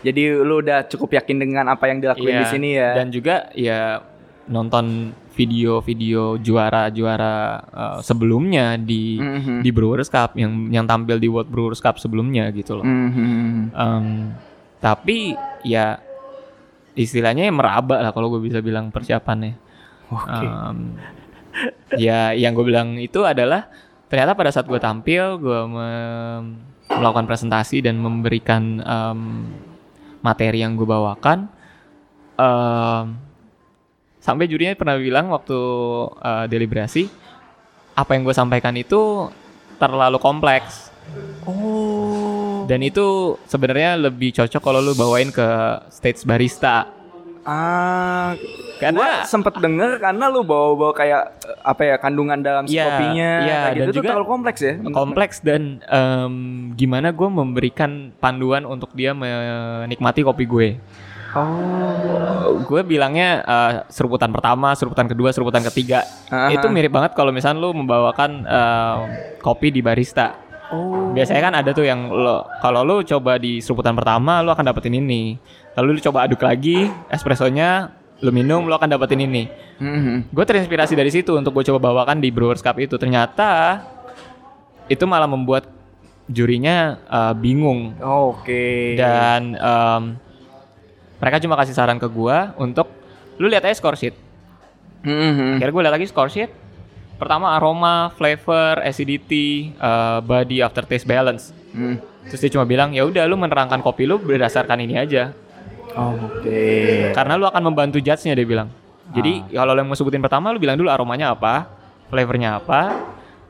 [0.00, 2.90] Jadi lu udah cukup yakin dengan apa yang dilakuin Iya, di sini ya.
[2.96, 4.00] Dan juga ya
[4.48, 9.60] nonton video-video juara-juara uh, sebelumnya di Mhm.
[9.60, 12.84] di Brewers Cup yang yang tampil di World Brewers Cup sebelumnya gitu loh.
[12.84, 13.72] Mhm.
[13.72, 14.06] Em,
[14.78, 15.96] tapi ya
[16.92, 19.56] istilahnya ya meraba lah kalau gue bisa bilang persiapannya.
[20.08, 20.44] Oke.
[20.44, 20.78] Em,
[21.96, 23.68] ya yang gue bilang itu adalah
[24.06, 26.60] ternyata pada saat gue tampil gue me-
[26.92, 29.20] melakukan presentasi dan memberikan em,
[30.20, 31.48] materi yang gue bawakan.
[32.34, 33.31] em,
[34.22, 35.58] sampai jurinya pernah bilang waktu
[36.16, 37.10] eh, deliberasi
[37.92, 39.28] apa yang gue sampaikan itu
[39.76, 40.88] terlalu kompleks
[41.42, 42.62] Oh.
[42.64, 43.02] dan itu
[43.44, 45.44] sebenarnya lebih cocok kalau lu bawain ke
[45.90, 46.86] stage barista
[47.42, 48.38] Ah,
[48.78, 52.86] Karena- gua sempet denger karena lu bawa-bawa kayak eh, apa ya kandungan dalam si Iya,
[52.86, 54.74] kopinya iya, kayak gitu dan tuh juga terlalu kompleks ya.
[54.94, 56.34] kompleks dan em,
[56.72, 60.68] gimana gue memberikan panduan untuk dia menikmati kopi gue.
[61.32, 62.60] Oh.
[62.68, 66.04] Gue bilangnya eh, seruputan pertama, seruputan kedua, seruputan ketiga.
[66.28, 66.52] Aha.
[66.52, 68.98] Itu mirip banget kalau misalnya lu membawakan em,
[69.40, 70.36] kopi di barista.
[70.72, 71.12] Oh.
[71.12, 74.96] Biasanya kan ada tuh yang lo kalau lu coba di seruputan pertama lu akan dapetin
[74.96, 75.36] ini.
[75.76, 79.48] Lalu lu coba aduk lagi espressonya, lu minum lu akan dapetin ini.
[79.80, 80.32] Mhm.
[80.32, 82.96] Gue terinspirasi dari situ untuk gue coba bawakan di Brewers Cup itu.
[83.00, 83.80] Ternyata
[84.88, 85.68] itu malah membuat
[86.30, 88.94] jurinya uh, bingung Oke.
[88.94, 90.02] dan um,
[91.22, 92.90] mereka cuma kasih saran ke gue untuk
[93.38, 94.18] lu lihat aja score sheet.
[95.06, 95.62] Mhm.
[95.62, 96.50] Akhirnya gue lihat lagi score sheet.
[97.14, 101.54] Pertama aroma, flavor, acidity, uh, body, aftertaste, balance.
[101.70, 102.26] Mhm.
[102.26, 105.30] Terus dia cuma bilang ya udah lu menerangkan kopi lu berdasarkan ini aja.
[105.94, 107.14] Oh, Oke.
[107.14, 108.66] Karena lu akan membantu judge-nya dia bilang.
[109.12, 111.68] Jadi kalau lu yang mau sebutin pertama lu bilang dulu aromanya apa,
[112.08, 112.96] flavornya apa,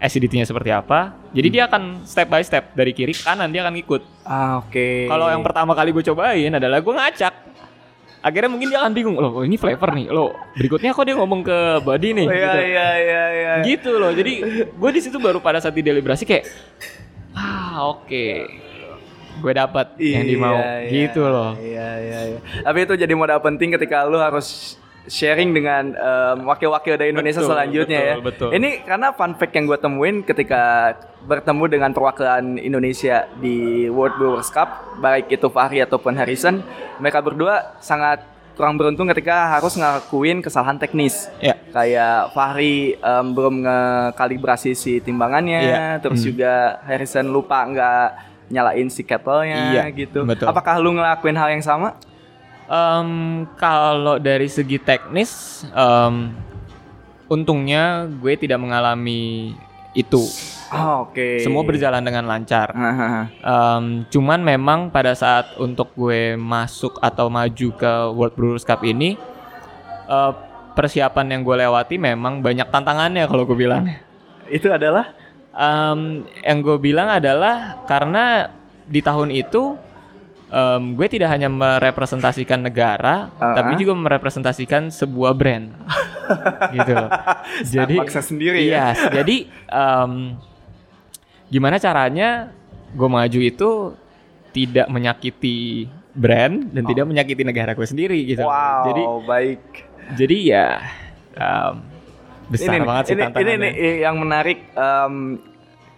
[0.02, 1.14] acidity-nya seperti apa.
[1.30, 4.02] Jadi dia akan step by step dari kiri ke kanan dia akan ngikut.
[4.26, 5.06] Ah, oke.
[5.06, 7.34] Kalau yang pertama kali gue cobain adalah gue ngacak.
[8.22, 10.06] Akhirnya mungkin dia akan bingung loh, oh, ini flavor nih.
[10.14, 12.26] Loh, berikutnya kok dia ngomong ke body nih.
[12.26, 12.58] Oh, Iya, gitu.
[12.62, 13.52] iya, iya, iya.
[13.66, 14.14] Gitu loh.
[14.14, 14.32] Jadi
[14.70, 16.46] gue di situ baru pada saat di deliberasi kayak
[17.34, 18.26] ah oke.
[19.42, 20.54] Gue dapat yang dimau.
[20.54, 21.50] Iya, gitu iya, loh.
[21.58, 22.38] Iya, iya, iya.
[22.62, 27.50] Tapi itu jadi modal penting ketika lu harus sharing dengan em, wakil-wakil dari Indonesia Betul,
[27.50, 28.22] selanjutnya betul, ya.
[28.22, 28.48] betul.
[28.52, 34.48] Ini karena fun fact yang gue temuin ketika bertemu dengan perwakilan Indonesia di World Brewers
[34.48, 36.62] Cup, baik itu Fahri ataupun Harrison,
[36.96, 41.26] mereka berdua sangat kurang beruntung ketika harus ngakuin kesalahan teknis.
[41.38, 41.56] Ya.
[41.72, 45.80] Kayak Fahri em, belum ngekalibrasi si timbangannya, Iya.
[45.98, 46.28] terus Hmm.
[46.30, 46.52] juga
[46.84, 48.08] Harrison lupa nggak
[48.52, 50.22] nyalain si kettle-nya Iya, gitu.
[50.22, 50.44] betul.
[50.44, 51.96] Apakah lu ngelakuin hal yang sama?
[52.72, 53.10] Em,
[53.60, 56.32] kalau dari segi teknis, em,
[57.28, 59.52] untungnya gue tidak mengalami
[59.92, 60.24] itu.
[60.72, 61.44] Oh, Oke.
[61.44, 62.72] Semua berjalan dengan lancar.
[63.44, 69.20] Em, cuman memang pada saat untuk gue masuk atau maju ke World Brewers Cup ini,
[70.08, 70.32] eh,
[70.72, 73.84] persiapan yang gue lewati memang banyak tantangannya kalau gue bilang.
[74.48, 75.12] Itu adalah
[75.52, 78.48] Em, yang gue bilang adalah karena
[78.88, 79.76] di tahun itu
[80.52, 83.56] em, gue tidak hanya merepresentasikan negara, Uh-uh.
[83.56, 85.72] tapi juga merepresentasikan sebuah brand,
[86.76, 86.96] gitu.
[87.72, 88.68] Jadi sendiri ya.
[88.68, 90.36] iya, jadi em,
[91.48, 92.52] gimana caranya
[92.92, 93.70] gue maju itu
[94.52, 98.44] tidak menyakiti brand dan tidak menyakiti negara gue sendiri gitu.
[98.44, 98.52] Oh.
[98.52, 99.62] Wow, Jadi baik.
[100.12, 100.66] jadi ya
[101.32, 101.74] em,
[102.52, 103.70] besar ini, banget sih ini, ini, tantangannya.
[103.72, 105.14] ini yang menarik em,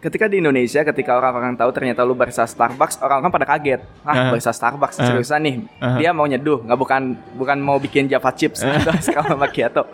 [0.05, 4.31] ketika di Indonesia ketika orang-orang tahu ternyata lu barista Starbucks orang-orang pada kaget ah Uh-huh.
[4.37, 5.09] barista Starbucks Uh-huh.
[5.09, 5.97] seriusan nih Uh-huh.
[5.97, 9.89] dia mau nyeduh nggak bukan bukan mau bikin Java chips atau espresso macchiato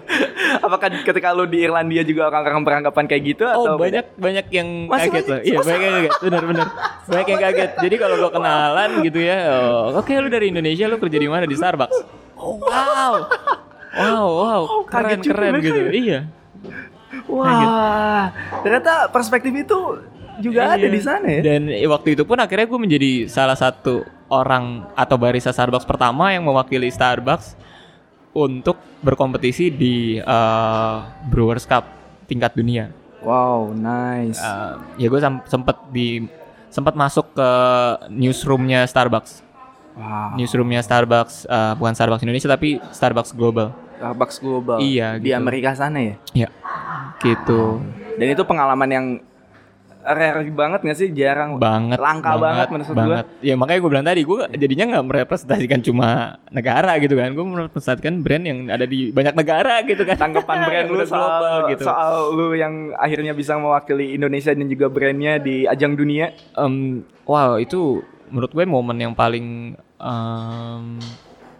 [0.59, 4.68] apakah ketika lu di Irlandia juga orang-orang beranggapan kayak gitu Oh atau banyak banyak yang
[4.85, 5.40] Masih kaget loh.
[5.40, 6.12] Iya banyak yang kaget.
[6.20, 6.66] Benar benar.
[7.07, 7.70] Banyak yang kaget.
[7.79, 11.46] Jadi kalau gua kenalan gitu ya, oh, oke lu dari Indonesia lu kerja di mana
[11.46, 11.96] di Starbucks?
[12.35, 13.14] Oh wow.
[13.90, 15.81] Wow, wow, keren keren mereka gitu.
[15.81, 15.90] ya.
[15.90, 16.20] Iya.
[17.31, 18.27] Wah
[18.61, 19.79] ternyata perspektif itu
[20.38, 20.88] juga ada Iya.
[20.88, 25.14] di sana ya Dan eh, waktu itu pun akhirnya gue menjadi salah satu orang atau
[25.14, 27.55] barista Starbucks pertama yang mewakili Starbucks
[28.33, 31.85] untuk berkompetisi di eh, Brewers Cup
[32.25, 32.88] tingkat dunia.
[33.21, 36.25] wow nice Eh, ya gue sempet di
[36.69, 37.51] sempat masuk ke
[38.09, 39.45] newsroomnya Starbucks.
[39.93, 43.77] wow Newsroomnya Starbucks eh, bukan Starbucks Indonesia tapi Starbucks Global.
[44.00, 45.36] Starbucks global Iya, di gitu.
[45.36, 46.48] Amerika sana ya Ya,
[47.20, 47.84] gitu.
[48.16, 49.06] dan itu pengalaman yang
[50.00, 52.00] rare banget gak sih jarang Banget.
[52.00, 52.96] langka banget, menurut gua.
[53.20, 53.26] banget.
[53.40, 56.08] Ya makanya gue bilang tadi, gue jadinya nggak merepresentasikan cuma
[56.48, 57.28] negara gitu kan.
[57.30, 60.16] Gue merepresentasikan brand yang ada di banyak negara gitu kan.
[60.16, 61.84] tanggapan brand lu soal, global gitu.
[61.84, 67.60] soal lu yang akhirnya bisa mewakili Indonesia dan juga brandnya di ajang dunia Em, wow,
[67.60, 70.84] itu menurut gue momen yang paling em,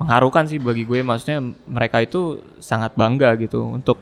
[0.01, 1.01] mengharukan sih bagi gue.
[1.01, 4.01] Maksudnya mereka itu sangat bangga gitu untuk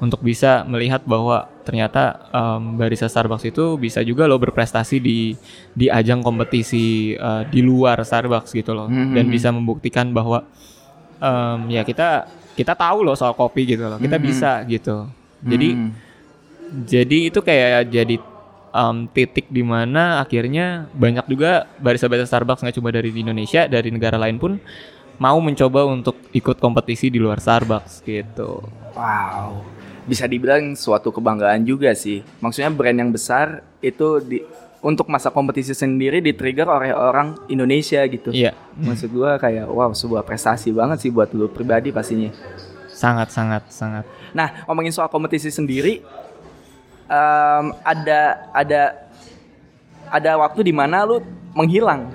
[0.00, 5.36] untuk bisa melihat bahwa ternyata em, barista Starbucks itu bisa juga lo berprestasi di
[5.70, 9.12] di ajang kompetisi eh, di luar Starbucks gitu loh Mhm.
[9.12, 10.48] dan bisa membuktikan bahwa
[11.16, 14.24] em, ya kita kita tahu loh soal kopi gitu loh kita Mhm.
[14.24, 15.08] bisa gitu
[15.40, 15.90] jadi Hmm.
[16.86, 18.16] jadi itu kayak jadi
[18.72, 24.16] em, titik di mana akhirnya banyak juga barista-barista Starbucks nggak cuma dari Indonesia, dari negara
[24.16, 24.56] lain pun
[25.18, 28.62] mau mencoba untuk ikut kompetisi di luar Starbucks gitu.
[28.94, 29.62] Wow.
[30.04, 32.20] Bisa dibilang suatu kebanggaan juga sih.
[32.42, 34.38] Maksudnya brand yang besar itu di
[34.84, 38.28] untuk masa kompetisi sendiri di-trigger oleh orang Indonesia gitu.
[38.28, 42.28] Iya, Maksud gua kayak wow sebuah prestasi banget sih buat lu pribadi pastinya.
[42.94, 44.04] sangat sangat sangat.
[44.36, 46.04] Nah, ngomongin soal kompetisi sendiri,
[47.10, 48.20] em, ada
[48.54, 48.82] ada
[50.12, 51.18] ada waktu di mana lu
[51.56, 52.06] menghilang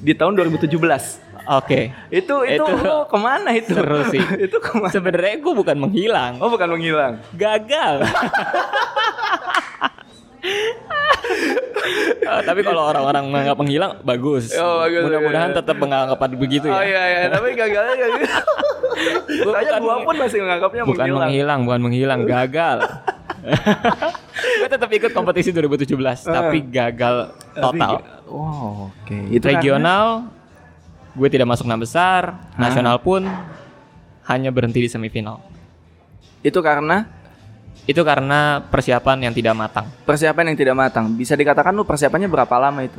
[0.00, 1.25] di tahun 2017.
[1.48, 1.94] Oke.
[2.08, 3.70] Itu itu, Itu lu ke mana itu?
[3.70, 4.22] seru sih.
[4.46, 4.90] itu ke mana?
[4.90, 7.22] Sebenarnya gue bukan menghilang, Oh bukan menghilang.
[7.32, 8.02] gagal.
[12.26, 14.50] Oh, tapi kalau orang-orang menganggap menghilang bagus.
[14.54, 15.58] Oh, bagus, Mudah-mudahan bagus.
[15.62, 16.82] tetap menganggap begitu Oh ya.
[16.82, 18.34] iya iya, tapi gagalnya gak gitu.
[19.46, 21.20] Saya bukan gua pun masih menganggapnya bukan menghilang.
[21.22, 22.78] menghilang, bukan menghilang, gagal.
[24.58, 25.94] gue tetap ikut kompetisi 2017,
[26.26, 27.16] tapi gagal
[27.54, 28.02] total.
[28.26, 29.18] Oh, oke.
[29.30, 30.26] Itu Regional
[31.16, 33.24] gue tidak masuk enam besar, nasional pun
[34.24, 35.40] hanya berhenti di semifinal.
[36.40, 37.08] itu karena
[37.84, 39.86] Itu karena persiapan yang tidak matang.
[40.02, 41.06] persiapan yang tidak matang.
[41.14, 42.98] Bisa dikatakan lu persiapannya berapa lama itu?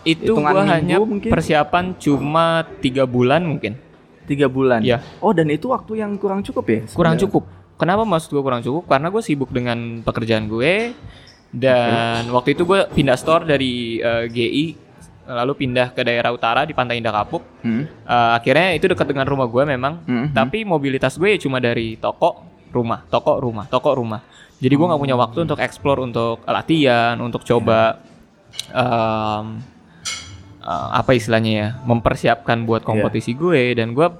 [0.00, 1.28] Itu gue hanya mungkin?
[1.28, 3.74] persiapan cuma tiga bulan mungkin.
[4.24, 4.86] Tiga bulan.
[4.86, 5.02] Iya.
[5.18, 6.80] Oh dan itu waktu yang kurang cukup ya?
[6.88, 7.22] Kurang sebenarnya?
[7.26, 7.42] cukup.
[7.74, 8.82] Kenapa maksud gue kurang cukup?
[8.86, 10.94] Karena gue sibuk dengan pekerjaan gue
[11.50, 14.64] dan waktu itu gue pindah store dari eh, GI
[15.30, 17.42] lalu pindah ke daerah utara di Pantai Indah Kapuk.
[17.62, 17.86] Hmm.
[17.86, 20.26] Eh, akhirnya itu dekat dengan rumah gue memang, Hmm.
[20.34, 22.42] tapi mobilitas gue ya cuma dari toko
[22.74, 24.20] rumah, toko rumah, toko rumah.
[24.60, 28.02] Jadi gue nggak punya waktu untuk explore, untuk latihan, untuk coba
[28.74, 29.46] em,
[30.60, 34.10] eh, apa istilahnya ya, mempersiapkan buat kompetisi gue dan gue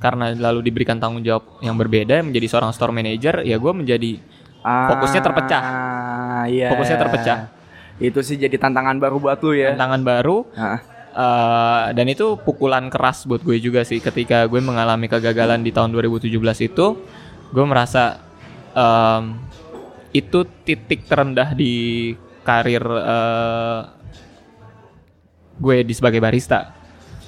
[0.00, 4.12] karena lalu diberikan tanggung jawab yang berbeda menjadi seorang store manager, ya gue menjadi
[4.62, 5.62] Fokusnya terpecah.
[5.62, 6.70] Ah, iya.
[6.70, 7.38] Fokusnya terpecah.
[7.98, 9.72] Itu sih jadi tantangan baru buat lu ya.
[9.72, 10.80] tantangan baru Ah.
[11.12, 15.92] Eh, dan itu pukulan keras buat gue juga sih ketika gue mengalami kegagalan di tahun
[15.92, 16.86] 2017 itu
[17.52, 18.16] gue merasa
[18.72, 19.36] em,
[20.10, 21.72] itu titik terendah di
[22.42, 23.80] karir eh,
[25.54, 26.72] gue di sebagai barista.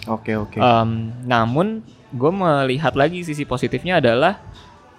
[0.06, 0.56] Oke oke.
[0.56, 0.90] Em,
[1.22, 4.40] namun gue melihat lagi sisi positifnya adalah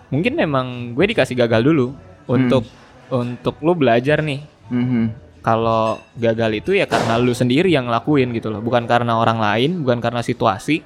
[0.08, 1.98] mungkin memang gue dikasih gagal dulu
[2.28, 2.70] untuk
[3.08, 5.25] untuk lu belajar nih Mhm.
[5.46, 9.86] Kalau gagal itu ya karena lu sendiri yang ngelakuin gitu loh bukan karena orang lain
[9.86, 10.82] bukan karena situasi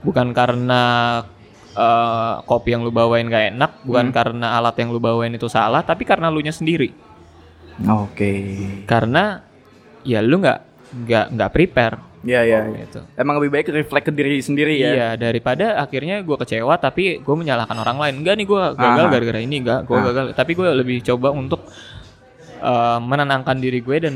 [0.00, 0.80] bukan karena
[1.76, 5.84] eh, kopi yang lu bawain gak enak bukan karena alat yang lu bawain itu salah
[5.84, 6.88] tapi karena lu nya sendiri
[7.84, 8.32] Oke.
[8.88, 9.44] karena
[10.08, 10.58] ya lu nggak
[11.04, 12.60] nggak nggak prepare Iya iya.
[12.66, 12.82] iya.
[12.82, 14.90] gitu Emang lebih baik reflect ke diri sendiri ya.
[14.90, 19.38] iya daripada akhirnya gue kecewa tapi gue menyalahkan orang lain enggak nih gue gagal gara-gara
[19.38, 21.62] ini enggak gue gagal tapi gue lebih coba untuk
[22.58, 24.14] eh, menenangkan diri gue dan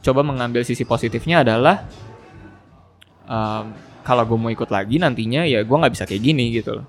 [0.00, 1.84] coba mengambil sisi positifnya adalah
[3.24, 3.64] em,
[4.04, 6.86] kalau gue mau ikut lagi nantinya ya gue nggak bisa kayak gini gitu loh.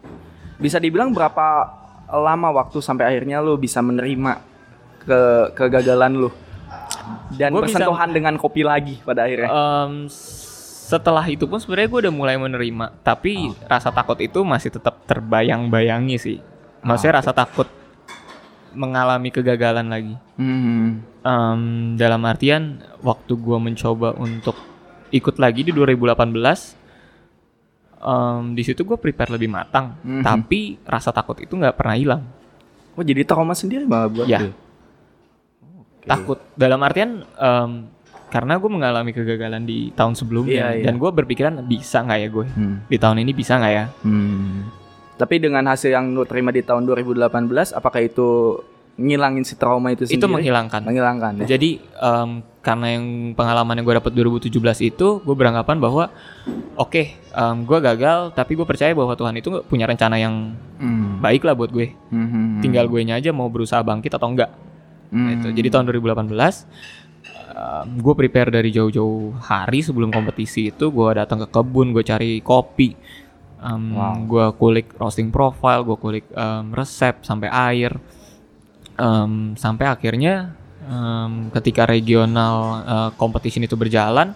[0.55, 1.47] Bisa dibilang berapa
[2.12, 4.39] lama waktu sampai akhirnya lu bisa menerima
[4.99, 5.19] ke
[5.55, 6.29] kegagalan lu?
[7.31, 9.47] Dan Gua bisa- bersentuhan dengan kopi lagi pada akhirnya.
[9.47, 10.12] Em,
[10.86, 16.17] setelah itu pun sebenarnya gue udah mulai menerima tapi rasa takut itu masih tetap terbayang-bayangi
[16.19, 16.38] sih.
[16.84, 17.65] Maksudnya rasa takut
[18.75, 21.01] mengalami kegagalan lagi Hmm.
[21.21, 21.61] Em,
[21.95, 22.63] dalam artian
[22.99, 24.53] waktu gue mencoba untuk
[25.09, 26.75] ikut lagi di 2018
[27.97, 30.21] em, di situ gue prepare lebih matang Mhm.
[30.21, 32.23] tapi rasa takut itu nggak pernah hilang
[32.93, 34.39] Oh jadi trauma sendiri malah buat Ya.
[34.41, 34.51] lu?
[36.01, 37.71] takut dalam artian em,
[38.27, 40.83] karena gue mengalami kegagalan di tahun sebelumnya Iya, iya.
[40.85, 42.75] dan gue berpikiran bisa nggak ya gue Hmm.
[42.85, 44.69] di tahun ini bisa nggak ya Hmm.
[45.15, 47.32] Tapi dengan hasil yang lu terima di tahun 2018,
[47.71, 48.60] apakah itu
[48.95, 50.23] ngilangin si trauma itu sendiri?
[50.23, 51.45] itu menghilangkan Menghilangkan ya.
[51.51, 52.30] jadi em,
[52.63, 56.08] karena yang pengalaman yang gue dapat 2017 itu gue beranggapan bahwa
[56.73, 61.19] oke em, gue gagal tapi gue percaya bahwa Tuhan itu punya rencana yang Hmm.
[61.19, 62.62] baik lah buat gue Hmm, hmm, hmm.
[62.63, 64.51] tinggal gue aja mau berusaha bangkit atau enggak
[65.12, 65.43] Hmm.
[65.43, 65.47] Gitu.
[65.54, 66.32] Jadi tahun 2018
[67.95, 72.95] gue prepare dari jauh-jauh hari sebelum kompetisi itu gue datang ke kebun, gue cari kopi,
[73.60, 74.16] Em, Wow.
[74.28, 77.95] gue kulik roasting profile, gue kulik em, resep sampai air,
[78.95, 80.56] Em, sampai akhirnya
[80.88, 82.56] em, ketika regional
[82.88, 84.32] eh, competition itu berjalan,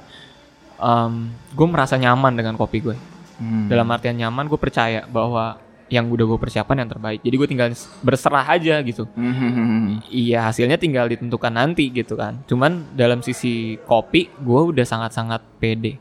[1.56, 2.96] gue merasa nyaman dengan kopi gue.
[3.40, 3.72] Hmm.
[3.72, 5.60] Dalam artian nyaman, gue percaya bahwa
[5.90, 7.20] yang udah gue persiapan yang terbaik.
[7.24, 7.70] Jadi gue tinggal
[8.06, 9.10] berserah aja gitu.
[9.18, 10.04] Hmm.
[10.12, 12.44] Iya hasilnya tinggal ditentukan nanti gitu kan.
[12.46, 15.98] Cuman dalam sisi kopi gue udah sangat-sangat pede.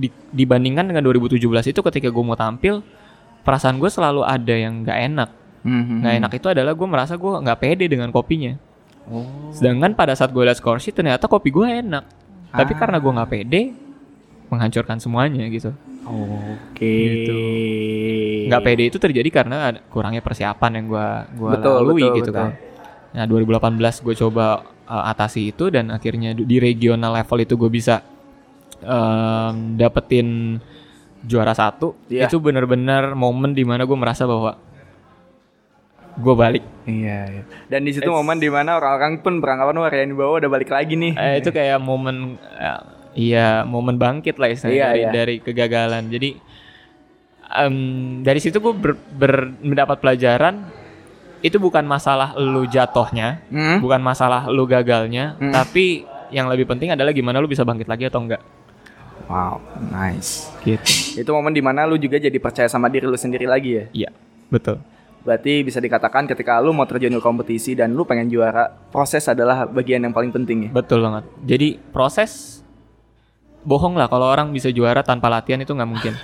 [0.00, 2.80] Di- dibandingkan dengan 2017 itu ketika gue mau tampil
[3.40, 5.30] perasaan gue selalu ada yang nggak enak.
[5.60, 8.56] Hmm, hmm, Nggak enak itu adalah gue merasa gue nggak pede dengan kopinya.
[9.04, 9.52] Oh.
[9.52, 12.04] Sedangkan pada saat gue liat score sheet ternyata kopi gue enak.
[12.48, 12.78] Tapi Ah.
[12.80, 13.62] karena gue nggak pede,
[14.48, 15.76] menghancurkan semuanya gitu.
[16.02, 16.80] Oke.
[16.80, 17.40] Gitu.
[18.48, 22.40] Nggak pede itu terjadi karena kurangnya persiapan yang gue gua Betul, lalui betul, gitu betul.
[22.40, 22.50] kan.
[23.10, 24.46] Nah 2018 gue coba
[24.86, 28.02] uh, atasi itu dan akhirnya di regional level itu gue bisa
[28.80, 30.58] um, dapetin
[31.20, 31.96] juara satu.
[32.06, 32.26] Iya.
[32.26, 34.56] Itu bener-bener momen di mana gue merasa bahwa
[36.12, 36.64] gue balik.
[36.84, 37.42] Iya, iya.
[37.66, 40.68] Dan di situ It's- momen di mana orang-orang pun beranggapan wah Ryan Bawa udah balik
[40.68, 41.12] lagi nih.
[41.14, 42.80] Eh, itu kayak momen eh,
[43.14, 45.10] iya momen bangkit lah istilahnya Iya, dari, iya.
[45.10, 46.04] dari kegagalan.
[46.08, 46.30] Jadi
[47.50, 47.76] em,
[48.22, 50.66] dari situ gue ber, ber- mendapat pelajaran
[51.40, 53.80] itu bukan masalah lu jatuhnya, Hmm?
[53.80, 55.50] bukan masalah lu gagalnya, Hmm.
[55.50, 58.44] tapi yang lebih penting adalah gimana lu bisa bangkit lagi atau enggak.
[59.30, 59.62] Wow,
[59.94, 60.50] nice.
[60.66, 61.22] Gitu.
[61.22, 63.84] Itu momen di mana lu juga jadi percaya sama diri lu sendiri lagi ya.
[63.94, 64.10] Iya,
[64.50, 64.82] betul.
[65.22, 69.70] Berarti bisa dikatakan ketika lu mau terjun ke kompetisi dan lu pengen juara, proses adalah
[69.70, 70.70] bagian yang paling penting ya.
[70.74, 71.30] Betul banget.
[71.46, 72.59] Jadi proses
[73.62, 76.14] bohong lah kalau orang bisa juara tanpa latihan itu nggak mungkin.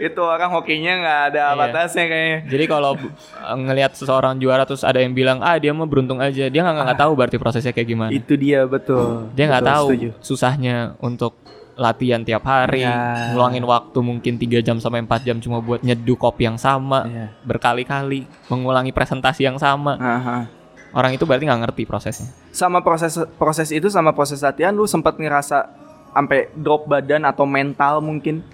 [0.00, 1.56] itu orang hokinya nggak ada Iya.
[1.56, 2.38] batasnya kayaknya.
[2.46, 2.90] Jadi kalau
[3.64, 7.00] ngelihat seseorang juara terus ada yang bilang ah dia mah beruntung aja, dia nggak nggak
[7.00, 8.10] tahu berarti prosesnya kayak gimana.
[8.10, 9.30] Itu dia betul.
[9.32, 10.08] Dia nggak tahu setuju.
[10.20, 11.34] susahnya untuk
[11.74, 13.34] latihan tiap hari, Ya.
[13.34, 17.34] ngeluangin waktu mungkin 3 jam sampai 4 jam cuma buat nyeduh kopi yang sama Iya.
[17.42, 19.98] berkali-kali, mengulangi presentasi yang sama.
[19.98, 20.46] Aha.
[20.94, 22.30] Orang itu berarti nggak ngerti prosesnya.
[22.54, 25.66] Sama proses proses itu sama proses latihan lu sempat ngerasa
[26.14, 28.46] sampai drop badan atau mental mungkin.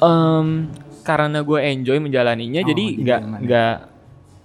[0.00, 0.68] Em,
[1.00, 3.74] karena gue enjoy menjalaninya, Oh, jadi nggak nggak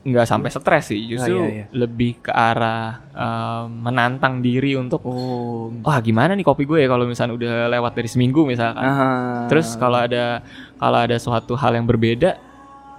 [0.06, 1.66] nggak sampai stres sih, justru iya, iya.
[1.74, 5.74] lebih ke arah em, menantang diri untuk Oh.
[5.82, 8.86] wah gimana nih kopi gue ya kalau misalnya udah lewat dari seminggu misalkan.
[8.86, 9.12] Aha.
[9.52, 10.40] Terus kalau ada
[10.78, 12.38] kalau ada suatu hal yang berbeda,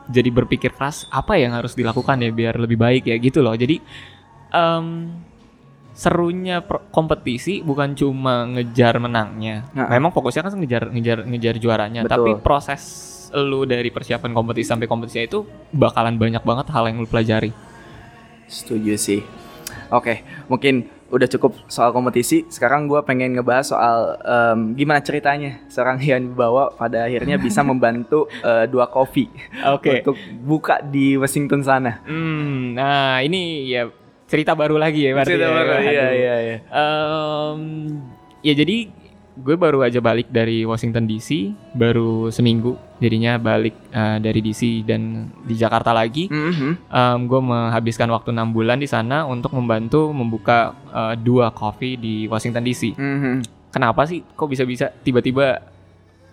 [0.06, 3.54] jadi berpikir keras apa yang harus dilakukan ya biar lebih baik ya gitu loh.
[3.54, 3.82] Jadi
[4.54, 4.86] em,
[5.96, 6.60] serunya
[6.92, 9.64] kompetisi bukan cuma ngejar menangnya.
[9.72, 9.88] Nah.
[9.88, 12.12] Memang fokusnya kan ngejar ngejar ngejar juaranya, Betul.
[12.12, 12.82] tapi proses
[13.34, 15.42] lu dari persiapan kompetisi sampai kompetisi itu
[15.74, 17.50] bakalan banyak banget hal yang lu pelajari.
[18.46, 19.20] Setuju sih.
[19.90, 22.44] Oke, mungkin udah cukup soal kompetisi.
[22.46, 28.28] Sekarang gue pengen ngebahas soal em, gimana ceritanya seorang Ian Bawa pada akhirnya bisa membantu
[28.44, 29.26] eh, dua kopi
[29.64, 30.04] Oke.
[30.04, 32.04] untuk buka di Washington sana.
[32.04, 33.88] Hmm, nah ini ya
[34.28, 35.32] cerita baru lagi ya berarti.
[35.32, 35.54] Cerita ya.
[35.56, 36.12] baru, iya, Aduh.
[36.14, 36.56] iya, iya.
[36.68, 37.60] Em,
[38.44, 38.76] ya jadi
[39.36, 42.74] gue baru aja balik dari Washington DC baru seminggu.
[42.96, 46.32] Jadinya balik eh, dari DC dan di Jakarta lagi.
[46.32, 46.70] Mhm.
[46.88, 52.24] Em, gue menghabiskan waktu enam bulan di sana untuk membantu membuka eh, dua coffee di
[52.24, 53.34] Washington DC Mhm.
[53.68, 54.24] kenapa sih?
[54.24, 54.88] Kok bisa-bisa?
[55.04, 55.60] Tiba-tiba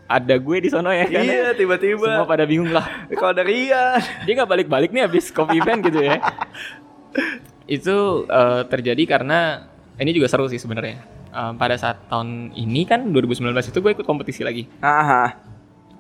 [0.03, 1.23] ada gue di sana ya kan?
[1.23, 2.87] Iya, semua tiba-tiba pada bingung lah.
[3.19, 3.99] Kalau dari Ian.
[4.23, 6.23] dia nggak balik-balik nih habis coffee event gitu ya?
[7.67, 13.09] Itu eh, terjadi karena ini juga seru sih sebenarnya Em, pada saat tahun ini kan
[13.09, 15.34] 2019 itu gue ikut kompetisi lagi Aha.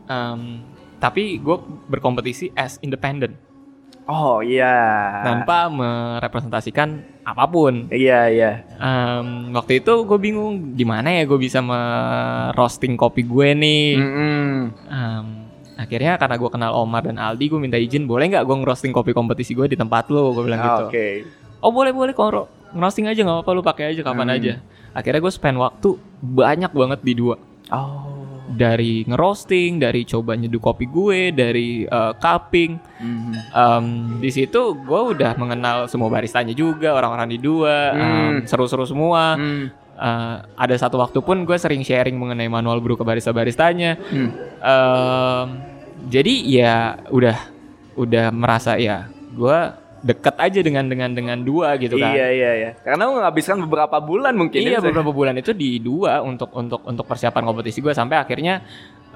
[0.05, 0.61] Em,
[0.97, 1.57] tapi gue
[1.87, 3.33] berkompetisi as independent
[4.03, 5.23] Oh iya.
[5.23, 8.51] tanpa merepresentasikan apa pun Iya iya.
[8.75, 14.53] Em, waktu itu gue bingung gimana ya gue bisa merosting kopi gue nih Mhm.
[14.85, 15.25] Em,
[15.73, 19.11] akhirnya karena gue kenal Omar dan Aldi gue minta izin boleh nggak gue ngerosting kopi
[19.11, 21.07] kompetisi gue di tempat lo gue bilang gitu Oke.
[21.59, 24.35] oh boleh boleh kok ngerosting aja nggak apa-apa lu pakai aja kapan Hmm.
[24.35, 24.53] aja
[24.91, 27.35] akhirnya gue spend waktu banyak banget di dua
[27.69, 28.21] Oh.
[28.45, 33.33] dari ngerosting dari coba nyeduh kopi gue dari eh, cupping Mhm.
[33.49, 33.85] Em,
[34.19, 38.35] di situ gue udah mengenal semua baristanya juga orang-orang di dua Hmm.
[38.43, 39.67] seru-seru semua Hmm.
[39.93, 44.29] Eh, ada satu waktu pun gue sering sharing mengenai manual brew ke barista-baristanya Hmm.
[44.59, 45.47] Em,
[46.03, 46.75] jadi ya
[47.07, 47.37] udah
[47.95, 49.59] udah merasa ya gue
[50.03, 52.71] deket aja dengan dengan dengan dua gitu kan Iya iya iya.
[52.83, 54.79] Karena menghabiskan beberapa bulan mungkin iya ya.
[54.83, 58.59] beberapa bulan itu di dua untuk untuk untuk persiapan kompetisi gue sampai akhirnya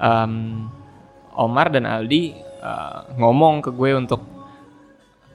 [0.00, 0.64] em,
[1.36, 4.24] Omar dan Aldi eh, ngomong ke gue untuk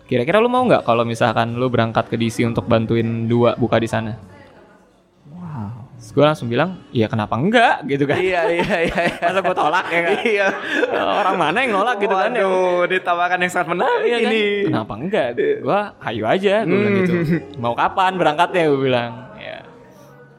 [0.09, 3.87] kira-kira lu mau nggak kalau misalkan lu berangkat ke DC untuk bantuin dua buka di
[3.87, 4.32] sana
[6.13, 9.01] gue langsung bilang ya kenapa enggak gitu kan Iya iya iya.
[9.01, 9.17] iya.
[9.25, 10.45] masa gue tolak ya kan Iya.
[10.93, 14.29] orang mana yang nolak gitu kan ya Waduh, ditawarkan yang sangat menarik Iya kan?
[14.29, 14.43] ini.
[14.63, 15.27] Kenapa enggak?
[15.59, 17.13] Gua ayo aja, gue bilang gitu.
[17.57, 18.61] Mau kapan berangkatnya?
[18.67, 19.11] Gue bilang.
[19.35, 19.65] Ya.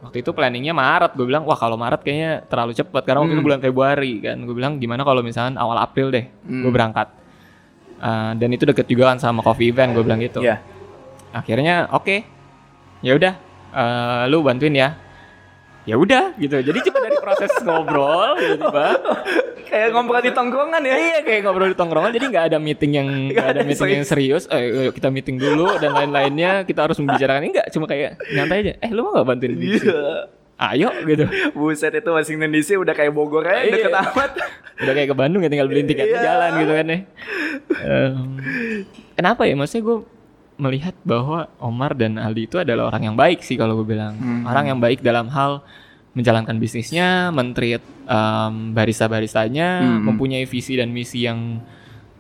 [0.01, 1.13] Waktu itu planningnya Maret.
[1.13, 3.49] Gue bilang, wah kalau Maret kayaknya terlalu cepat karena waktu itu Hmm.
[3.51, 4.37] bulan Februari kan.
[4.41, 6.71] Gue bilang gimana kalau misalnya awal April deh, gue Hmm.
[6.71, 7.09] berangkat.
[7.97, 9.91] Eh, dan itu deket juga kan sama coffee event.
[9.91, 10.39] Gue bilang gitu.
[10.39, 10.63] Iya.
[11.33, 12.23] Akhirnya oke,
[13.01, 13.35] ya udah,
[13.73, 15.03] eh, lu bantuin ya.
[15.85, 16.57] Ya udah gitu.
[16.59, 18.89] Jadi cuma dari proses ngobrol tiba-tiba
[19.65, 20.95] Kayak ngobrol di tongkrongan ya.
[20.97, 24.07] Iya kayak ngobrol di tongkrongan jadi nggak ada meeting yang nggak ada ada meeting yang
[24.07, 24.49] serius.
[24.49, 28.73] Eh yuk kita meeting dulu dan lain-lainnya kita harus membicarakan enggak cuma kayak nyantai aja.
[28.81, 29.77] Eh lu mau nggak bantuin di sini?
[29.85, 30.05] Iya.
[30.55, 31.25] Ayo gitu.
[31.53, 33.75] Buset itu Washington DC udah kayak Bogor aja Iya.
[33.75, 34.31] deket amat.
[34.81, 36.25] Udah kayak ke Bandung ya tinggal beliin tiketnya Iya.
[36.25, 36.99] jalan gitu kan ya.
[37.85, 38.15] Em,
[39.13, 39.55] kenapa ya?
[39.59, 39.97] Maksudnya gue
[40.55, 44.15] melihat bahwa Omar dan Aldi itu adalah orang yang baik sih kalau gue bilang.
[44.15, 44.43] Hmm.
[44.47, 45.63] Orang yang baik dalam hal
[46.15, 50.03] menjalankan bisnisnya, mentreat em, barista-baristanya, Hmm.
[50.07, 51.59] mempunyai visi dan misi yang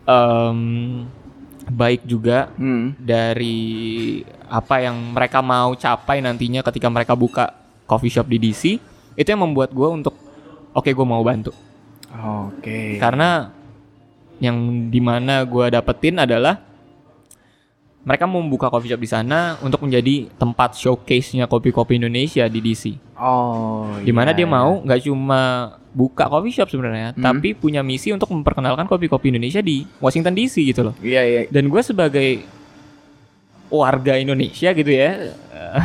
[0.04, 0.60] em,
[1.64, 2.92] baik juga Hmm.
[2.98, 7.54] dari apa yang mereka mau capai nantinya ketika mereka buka
[7.86, 8.76] coffee shop di DC
[9.14, 10.12] itu yang membuat gue untuk
[10.72, 11.56] oke gue mau bantu
[12.12, 13.00] Oke.
[13.00, 13.48] karena
[14.38, 14.56] yang
[14.92, 16.60] di mana gue dapetin adalah
[18.04, 23.16] mereka mau membuka coffee shop di sana untuk menjadi tempat showcase-nya kopi-kopi Indonesia di DC.
[23.16, 23.96] Oh.
[24.04, 24.44] Di mana iya.
[24.44, 27.24] dia mau nggak cuma buka coffee shop sebenarnya, Hmm.
[27.24, 30.94] tapi punya misi untuk memperkenalkan kopi-kopi Indonesia di Washington DC gitu loh.
[31.00, 31.40] Iya iya.
[31.48, 32.44] Dan gue sebagai
[33.72, 35.34] warga Indonesia gitu ya,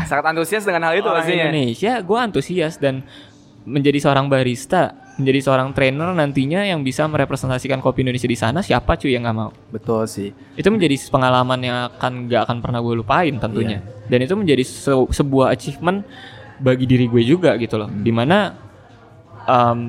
[0.05, 1.49] Sangat antusias dengan hal itu pastinya.
[1.49, 3.01] Indonesia, gue antusias dan
[3.65, 8.59] menjadi seorang barista, menjadi seorang trainer nantinya yang bisa merepresentasikan kopi Indonesia di sana.
[8.59, 9.51] Siapa cuy yang nggak mau?
[9.69, 10.31] Betul sih.
[10.55, 13.79] Itu menjadi pengalaman yang akan nggak akan pernah gue lupain tentunya.
[14.07, 16.07] Dan itu menjadi se- sebuah achievement
[16.57, 17.91] bagi diri gue juga gitu loh.
[17.91, 18.55] Di mana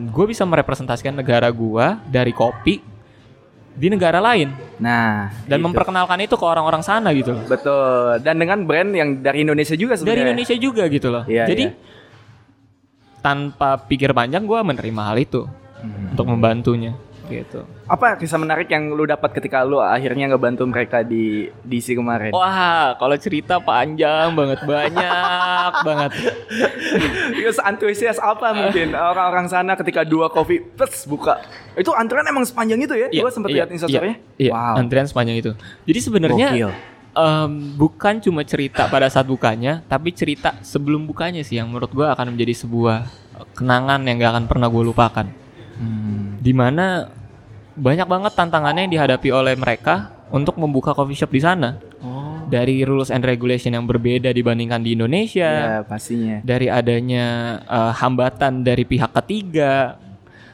[0.08, 2.80] gue bisa merepresentasikan negara gue dari kopi
[3.70, 4.50] di negara lain
[4.80, 5.66] Nah, dan itu.
[5.68, 7.44] memperkenalkan itu ke orang-orang sana gitu loh.
[7.44, 8.18] Betul.
[8.20, 10.24] Dan dengan brand yang dari Indonesia juga dari sebenarnya.
[10.26, 11.22] Indonesia juga gitu loh.
[11.28, 11.76] Iya, Jadi iya.
[13.20, 15.42] Tanpa pikir panjang gue menerima hal itu
[15.80, 16.12] Hmm.
[16.12, 16.92] untuk membantunya
[17.26, 17.62] gitu.
[17.86, 22.34] Apa kisah menarik yang lu dapat ketika lu akhirnya ngebantu mereka di DC kemarin?
[22.34, 26.10] Wah, kalau cerita panjang banget, banyak banget.
[27.32, 31.38] Iya, antusias apa mungkin orang-orang sana ketika dua kopi plus buka.
[31.72, 33.06] Itu antrean emang sepanjang itu ya?
[33.08, 34.16] Iya, Gua sempet iya, lihat instastorynya.
[34.34, 34.74] Iya, Wow.
[34.76, 35.50] antrian sepanjang itu.
[35.86, 36.70] Jadi sebenarnya Gokil.
[37.12, 42.06] Em, bukan cuma cerita pada saat bukanya, tapi cerita sebelum bukanya sih yang menurut gue
[42.06, 43.06] akan menjadi sebuah
[43.54, 45.26] kenangan yang gak akan pernah gue lupakan.
[45.80, 46.36] Hmm.
[46.40, 47.08] Di mana
[47.72, 51.80] banyak banget tantangannya yang dihadapi oleh mereka untuk membuka coffee shop di sana.
[52.00, 52.44] Oh.
[52.50, 56.42] Dari rules and regulation yang berbeda dibandingkan di Indonesia, Ya, pastinya.
[56.42, 57.26] dari adanya
[57.62, 59.96] eh, hambatan dari pihak ketiga.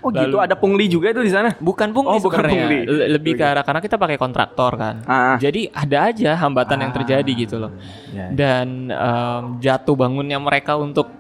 [0.07, 1.51] Oh gitu, Lalu- ada pungli juga itu di sana?
[1.59, 2.87] Bukan pungli Oh, bukan pungli.
[2.87, 5.03] Le- Lebih ke arah karena kita pakai kontraktor kan.
[5.03, 5.35] Ah.
[5.35, 6.97] Jadi ada aja hambatan yang Ah.
[6.97, 7.75] terjadi gitu loh.
[8.09, 8.31] Ya.
[8.31, 11.11] Dan em, jatuh bangunnya mereka untuk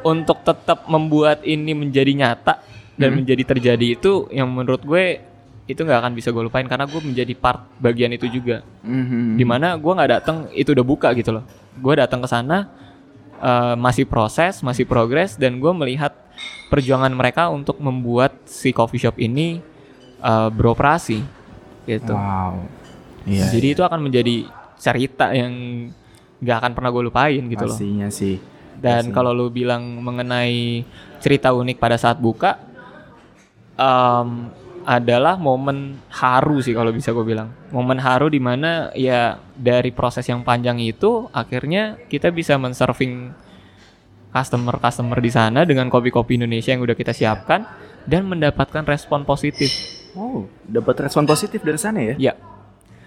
[0.00, 2.64] untuk tetap membuat ini menjadi nyata
[2.94, 3.16] dan Hmm.
[3.20, 5.20] menjadi terjadi itu yang menurut gue
[5.64, 8.64] itu nggak akan bisa gue lupain karena gue menjadi part bagian itu juga.
[8.80, 9.36] Mhm.
[9.36, 11.44] Di mana gue nggak datang itu udah buka gitu loh.
[11.74, 12.68] Gue datang ke sana
[13.36, 16.16] eh, masih proses, masih progres dan gue melihat
[16.72, 19.60] perjuangan mereka untuk membuat si coffee shop ini
[20.20, 21.18] eh, beroperasi
[21.84, 22.14] gitu.
[22.16, 22.64] Wow.
[23.24, 23.48] Iya.
[23.52, 24.44] Jadi itu akan menjadi
[24.76, 25.52] cerita yang
[26.44, 27.76] nggak akan pernah gue lupain gitu loh.
[27.76, 28.36] Pastinya sih.
[28.76, 30.84] Dan kalau lu bilang mengenai
[31.24, 32.60] cerita unik pada saat buka,
[33.80, 34.52] em,
[34.84, 37.48] adalah momen haru sih kalau bisa gue bilang.
[37.72, 43.32] Momen haru di mana ya dari proses yang panjang itu akhirnya kita bisa menserving
[44.34, 47.62] customer-customer di sana dengan kopi-kopi Indonesia yang udah kita siapkan
[48.02, 49.70] dan mendapatkan respon positif.
[50.18, 52.14] Oh, dapat respon positif dari sana ya?
[52.18, 52.34] Ya,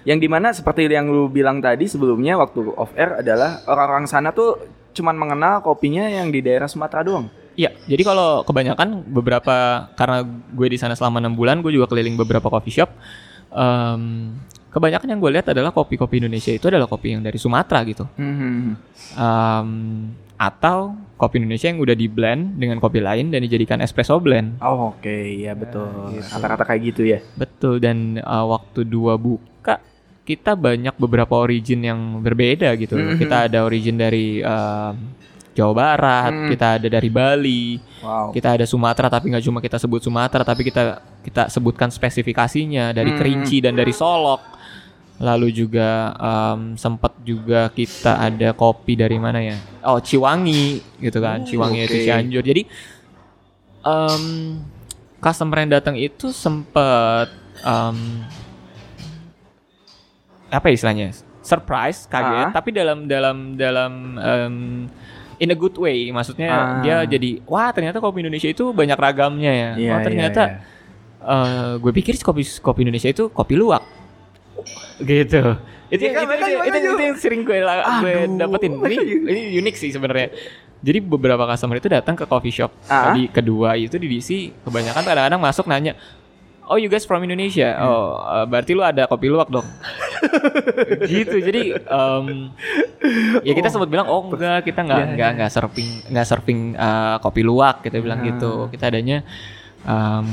[0.07, 4.31] Yang di mana seperti yang lu bilang tadi sebelumnya waktu off air adalah orang-orang sana
[4.31, 4.55] tuh
[4.95, 7.27] cuman mengenal kopinya yang di daerah Sumatera doang.
[7.57, 10.23] Iya, jadi kalau kebanyakan beberapa karena
[10.53, 12.89] gue di sana selama enam bulan, gue juga keliling beberapa coffee shop.
[13.47, 14.35] em,
[14.69, 18.75] kebanyakan yang gue lihat adalah kopi-kopi Indonesia itu adalah kopi yang dari Sumatera gitu, Hmm.
[19.15, 19.69] Em,
[20.37, 24.61] atau kopi Indonesia yang udah di blend dengan kopi lain dan dijadikan espresso blend.
[24.61, 25.89] Oh, oke, iya betul.
[26.13, 26.29] gitu.
[26.29, 27.19] Kata-kata kayak gitu ya.
[27.33, 29.81] Betul dan eh, waktu dua buka
[30.21, 32.93] kita banyak beberapa origin yang berbeda gitu.
[32.93, 33.17] Mhm.
[33.17, 34.93] Kita ada origin dari em,
[35.57, 36.49] Jawa Barat, Hmm.
[36.53, 38.29] kita ada dari Bali, Wow.
[38.29, 43.09] kita ada Sumatera tapi nggak cuma kita sebut Sumatera tapi kita kita sebutkan spesifikasinya dari
[43.09, 43.17] Hmm.
[43.17, 44.56] Kerinci dan dari Solok
[45.17, 49.57] lalu juga em, sempat juga kita ada kopi dari mana ya?
[49.81, 51.41] Oh Ciwangi gitu kan.
[51.41, 52.05] Oh, Ciwangi itu oke.
[52.05, 52.43] Cianjur.
[52.45, 52.61] Jadi
[53.81, 54.23] em,
[55.17, 57.33] customer yang datang itu sempat
[57.65, 57.97] em,
[60.47, 61.07] apa ya istilahnya?
[61.41, 62.47] Surprise kaget.
[62.47, 62.53] Ah.
[62.53, 63.91] tapi dalam dalam dalam
[64.21, 64.55] em,
[65.41, 66.13] in a good way.
[66.13, 66.65] Maksudnya Ah.
[66.85, 69.69] dia jadi wah ternyata kopi Indonesia itu banyak ragamnya ya.
[69.81, 70.61] Iya, oh ternyata iya,
[71.25, 73.96] eh, gue pikir kopi kopi Indonesia itu kopi luwak
[74.99, 75.41] gitu.
[75.87, 76.89] Itu Iya kan, itu, itu, itu, makanya.
[76.91, 78.71] itu yang sering gue la- gue Aduh, dapetin.
[78.75, 80.29] Ini ini unik sih sebenarnya.
[80.77, 82.71] Jadi beberapa customer itu datang ke coffee shop.
[82.85, 83.11] Ah.
[83.11, 84.29] di kedua itu di DC
[84.61, 85.95] kebanyakan kadang-kadang masuk nanya
[86.67, 87.79] oh you guys from Indonesia?
[87.79, 89.63] Oh uh, berarti lu ada kopi luwak dong.
[91.07, 91.39] Gitu.
[91.39, 92.51] Jadi um,
[93.41, 97.15] ya kita sempat bilang oh enggak kita nggak Ya, nggak nggak serving nggak serving uh,
[97.21, 98.25] kopi luwak kita bilang Ah.
[98.27, 98.67] gitu.
[98.67, 99.23] Kita adanya
[99.81, 100.27] um,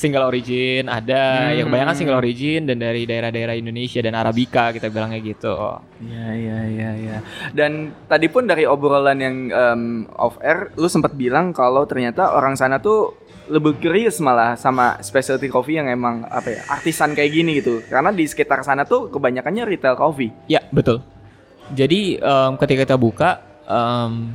[0.00, 5.20] single origin ada yang kebanyakan single origin dan dari daerah-daerah Indonesia dan Arabica kita bilangnya
[5.20, 5.52] gitu
[6.00, 7.18] Iya iya iya iya.
[7.52, 9.82] Dan tadi pun dari obrolan yang em,
[10.16, 13.20] off air, lu sempat bilang kalau ternyata orang sana tuh
[13.52, 17.84] lebih curious malah sama specialty coffee yang emang apa ya artisan kayak gini gitu.
[17.84, 20.32] Karena di sekitar sana tuh kebanyakannya retail coffee.
[20.48, 21.04] Ya betul.
[21.76, 24.32] Jadi em, ketika kita buka em,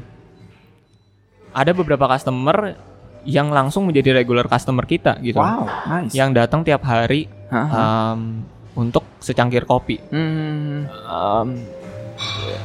[1.50, 2.78] ada beberapa customer
[3.26, 5.36] yang langsung menjadi regular customer kita gitu.
[5.36, 6.14] Wow, nice.
[6.14, 8.14] Yang datang tiap hari Hah?
[8.14, 9.98] em, untuk secangkir kopi.
[10.08, 10.86] Hmm.
[10.86, 11.48] Em,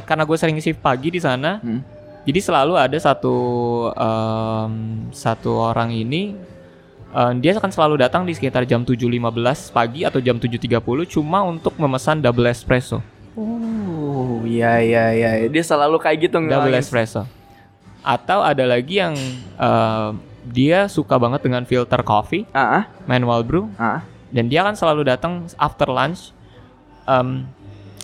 [0.04, 1.80] karena gue sering shift pagi di sana, Hmm.
[2.22, 3.34] jadi selalu ada satu
[3.90, 4.72] em,
[5.10, 6.36] satu orang ini
[7.10, 9.10] em, dia akan selalu datang di sekitar jam 7.15
[9.68, 10.78] pagi atau jam 7.30
[11.10, 13.00] cuma untuk memesan double espresso.
[13.32, 15.30] Oh, iya iya iya.
[15.46, 17.22] Dia selalu kayak gitu double ngelangin- espresso.
[18.00, 19.14] Atau ada lagi yang
[19.56, 20.10] eh,
[20.50, 24.02] dia suka banget dengan filter coffee, Ah, ah, manual brew, ah.
[24.28, 26.34] dan dia kan selalu datang after lunch
[27.04, 27.46] em,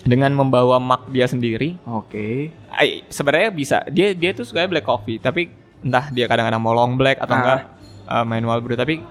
[0.03, 1.75] dengan membawa mug dia sendiri.
[1.85, 2.55] Oke.
[2.71, 6.95] Ay, Sebenarnya bisa, dia dia tuh suka black coffee, tapi entah dia kadang-kadang mau long
[6.95, 7.39] black atau Ah.
[7.39, 7.61] enggak
[8.07, 9.03] eh, manual brew, tapi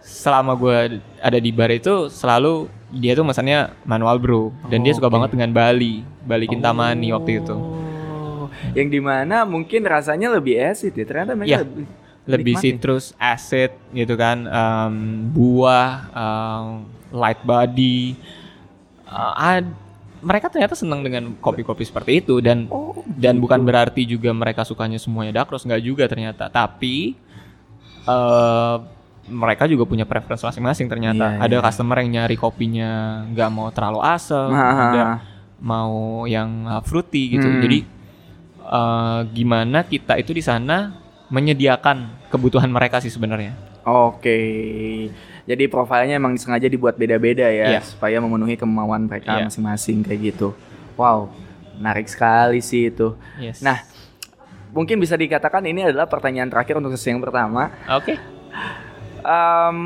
[0.00, 0.78] selama gue
[1.18, 5.16] ada di bar itu selalu dia tuh mesannya manual brew dan dia suka Oke.
[5.16, 7.56] banget dengan Bali, Bali Kintamani waktu itu.
[7.56, 11.04] Oh, yang di mana mungkin rasanya lebih acid ya.
[11.04, 11.60] Ternyata mereka Iya.
[11.64, 11.86] lebih
[12.24, 12.80] lebih nikmatin.
[12.80, 14.94] citrus, acid gitu kan, em,
[15.28, 16.64] buah, em,
[17.12, 18.16] light body.
[19.04, 19.76] Eh, ad-
[20.24, 24.96] mereka ternyata senang dengan kopi-kopi seperti itu dan Oh, dan bukan berarti juga mereka sukanya
[24.96, 26.48] semuanya dakros nggak juga ternyata.
[26.48, 27.12] Tapi
[28.04, 28.76] eh
[29.24, 31.36] mereka juga punya preference masing-masing ternyata.
[31.36, 31.64] Iya, ada iya.
[31.64, 35.04] customer yang nyari kopinya nggak mau terlalu asam, ada
[35.60, 37.48] mau yang uh, fruity gitu.
[37.48, 37.60] Hmm.
[37.64, 37.78] Jadi
[38.64, 43.56] uh, gimana kita itu di sana menyediakan kebutuhan mereka sih sebenarnya.
[43.84, 44.38] Oke.
[45.44, 47.80] Jadi profilnya emang sengaja dibuat beda-beda ya Iya.
[47.84, 49.46] supaya memenuhi kemauan mereka Iya.
[49.46, 50.56] masing-masing kayak gitu.
[50.96, 51.28] Wow,
[51.76, 53.12] menarik sekali sih itu.
[53.36, 53.60] Yes.
[53.60, 53.84] Nah,
[54.72, 57.68] mungkin bisa dikatakan ini adalah pertanyaan terakhir untuk sesi yang pertama.
[57.86, 58.14] oke.
[59.20, 59.78] Em,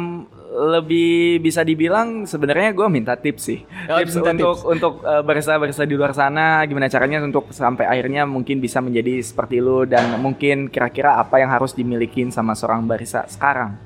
[0.58, 3.62] lebih bisa dibilang sebenarnya gue minta tips sih.
[3.86, 4.66] Oh, tips minta untuk tips.
[4.66, 9.62] untuk eh, barista-barista di luar sana gimana caranya untuk sampai akhirnya mungkin bisa menjadi seperti
[9.62, 13.78] lu dan mungkin kira-kira apa yang harus dimilikin sama seorang barista sekarang.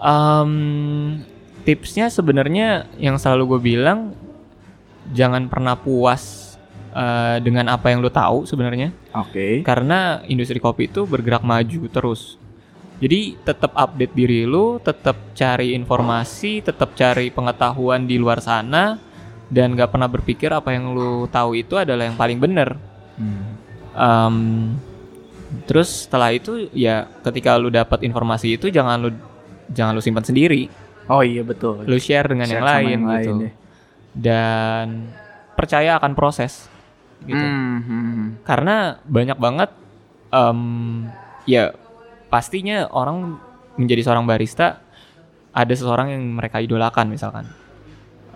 [0.00, 0.52] Em,
[1.68, 4.16] tipsnya sebenarnya yang selalu gue bilang
[5.12, 6.56] jangan pernah puas
[6.96, 9.60] uh, dengan apa yang lo tahu sebenarnya Oke.
[9.62, 12.40] karena industri kopi itu bergerak maju terus.
[12.96, 18.96] Jadi tetap update diri lu, tetap cari informasi, tetap cari pengetahuan di luar sana
[19.52, 22.80] dan gak pernah berpikir apa yang lu tahu itu adalah yang paling benar.
[23.20, 23.44] Hmm.
[23.96, 24.36] Em,
[25.68, 29.10] terus setelah itu ya ketika lu dapat informasi itu jangan lu
[29.70, 30.68] jangan lu simpan sendiri,
[31.06, 31.86] Oh iya betul.
[31.86, 33.12] lu share dengan Share yang lain yang gitu.
[33.12, 33.52] lain deh.
[34.16, 34.86] Dan
[35.54, 36.66] percaya akan proses
[37.22, 37.38] gitu.
[37.38, 38.28] Hmm, hmm, hmm.
[38.42, 39.70] Karena banyak banget
[40.32, 40.60] em,
[41.46, 41.76] ya
[42.36, 43.40] pastinya orang
[43.80, 44.84] menjadi seorang barista
[45.56, 47.48] ada seseorang yang mereka idolakan misalkan.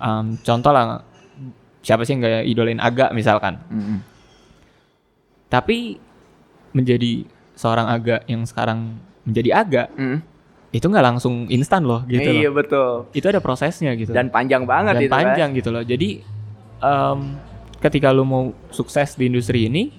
[0.00, 1.04] Em, contoh lah
[1.84, 3.60] siapa sih yang gak idolain aga misalkan.
[3.68, 3.98] Hmm, hmm.
[5.52, 6.00] Tapi
[6.72, 8.96] menjadi seorang aga yang sekarang
[9.28, 10.24] menjadi aga Hmm.
[10.70, 12.56] itu nggak langsung instan loh gitu iya loh.
[12.56, 12.90] betul.
[13.12, 14.16] Itu ada prosesnya gitu.
[14.16, 15.18] Dan panjang banget Dan itu kan.
[15.28, 15.84] panjang gitu loh.
[15.84, 16.24] Jadi
[16.80, 17.18] em,
[17.84, 19.92] ketika lu mau sukses di industri ini,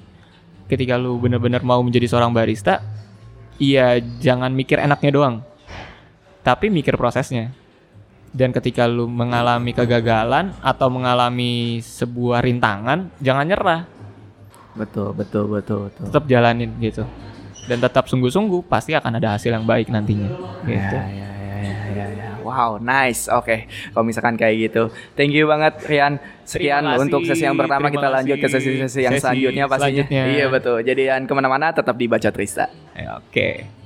[0.66, 2.82] ketika lu bener-bener mau menjadi seorang barista,
[3.62, 5.36] iya jangan mikir enaknya doang,
[6.42, 7.54] tapi mikir prosesnya.
[8.32, 13.82] Dan ketika lu mengalami kegagalan atau mengalami sebuah rintangan, jangan nyerah,
[14.72, 16.04] Betul, betul, betul, betul.
[16.08, 17.04] tetap jalanin gitu.
[17.68, 20.32] Dan tetap sungguh-sungguh pasti akan ada hasil yang baik nantinya.
[20.64, 20.96] Gitu.
[20.96, 22.31] Ya, ya, ya, ya, ya, ya.
[22.44, 23.30] Wow, nice.
[23.32, 24.84] Oke, kalau misalkan kayak gitu.
[25.16, 26.20] Thank you banget Rian.
[26.44, 29.66] Sekian Terima kasih, untuk sesi yang pertama terima kita lanjut ke sesi-sesi yang Sesi selanjutnya
[29.72, 30.04] pastinya.
[30.04, 30.24] selanjutnya.
[30.36, 30.78] Iya betul.
[30.84, 32.66] Jadi jangan ke mana-mana, tetap di Baca Trista.
[32.92, 33.81] Ya, Oke.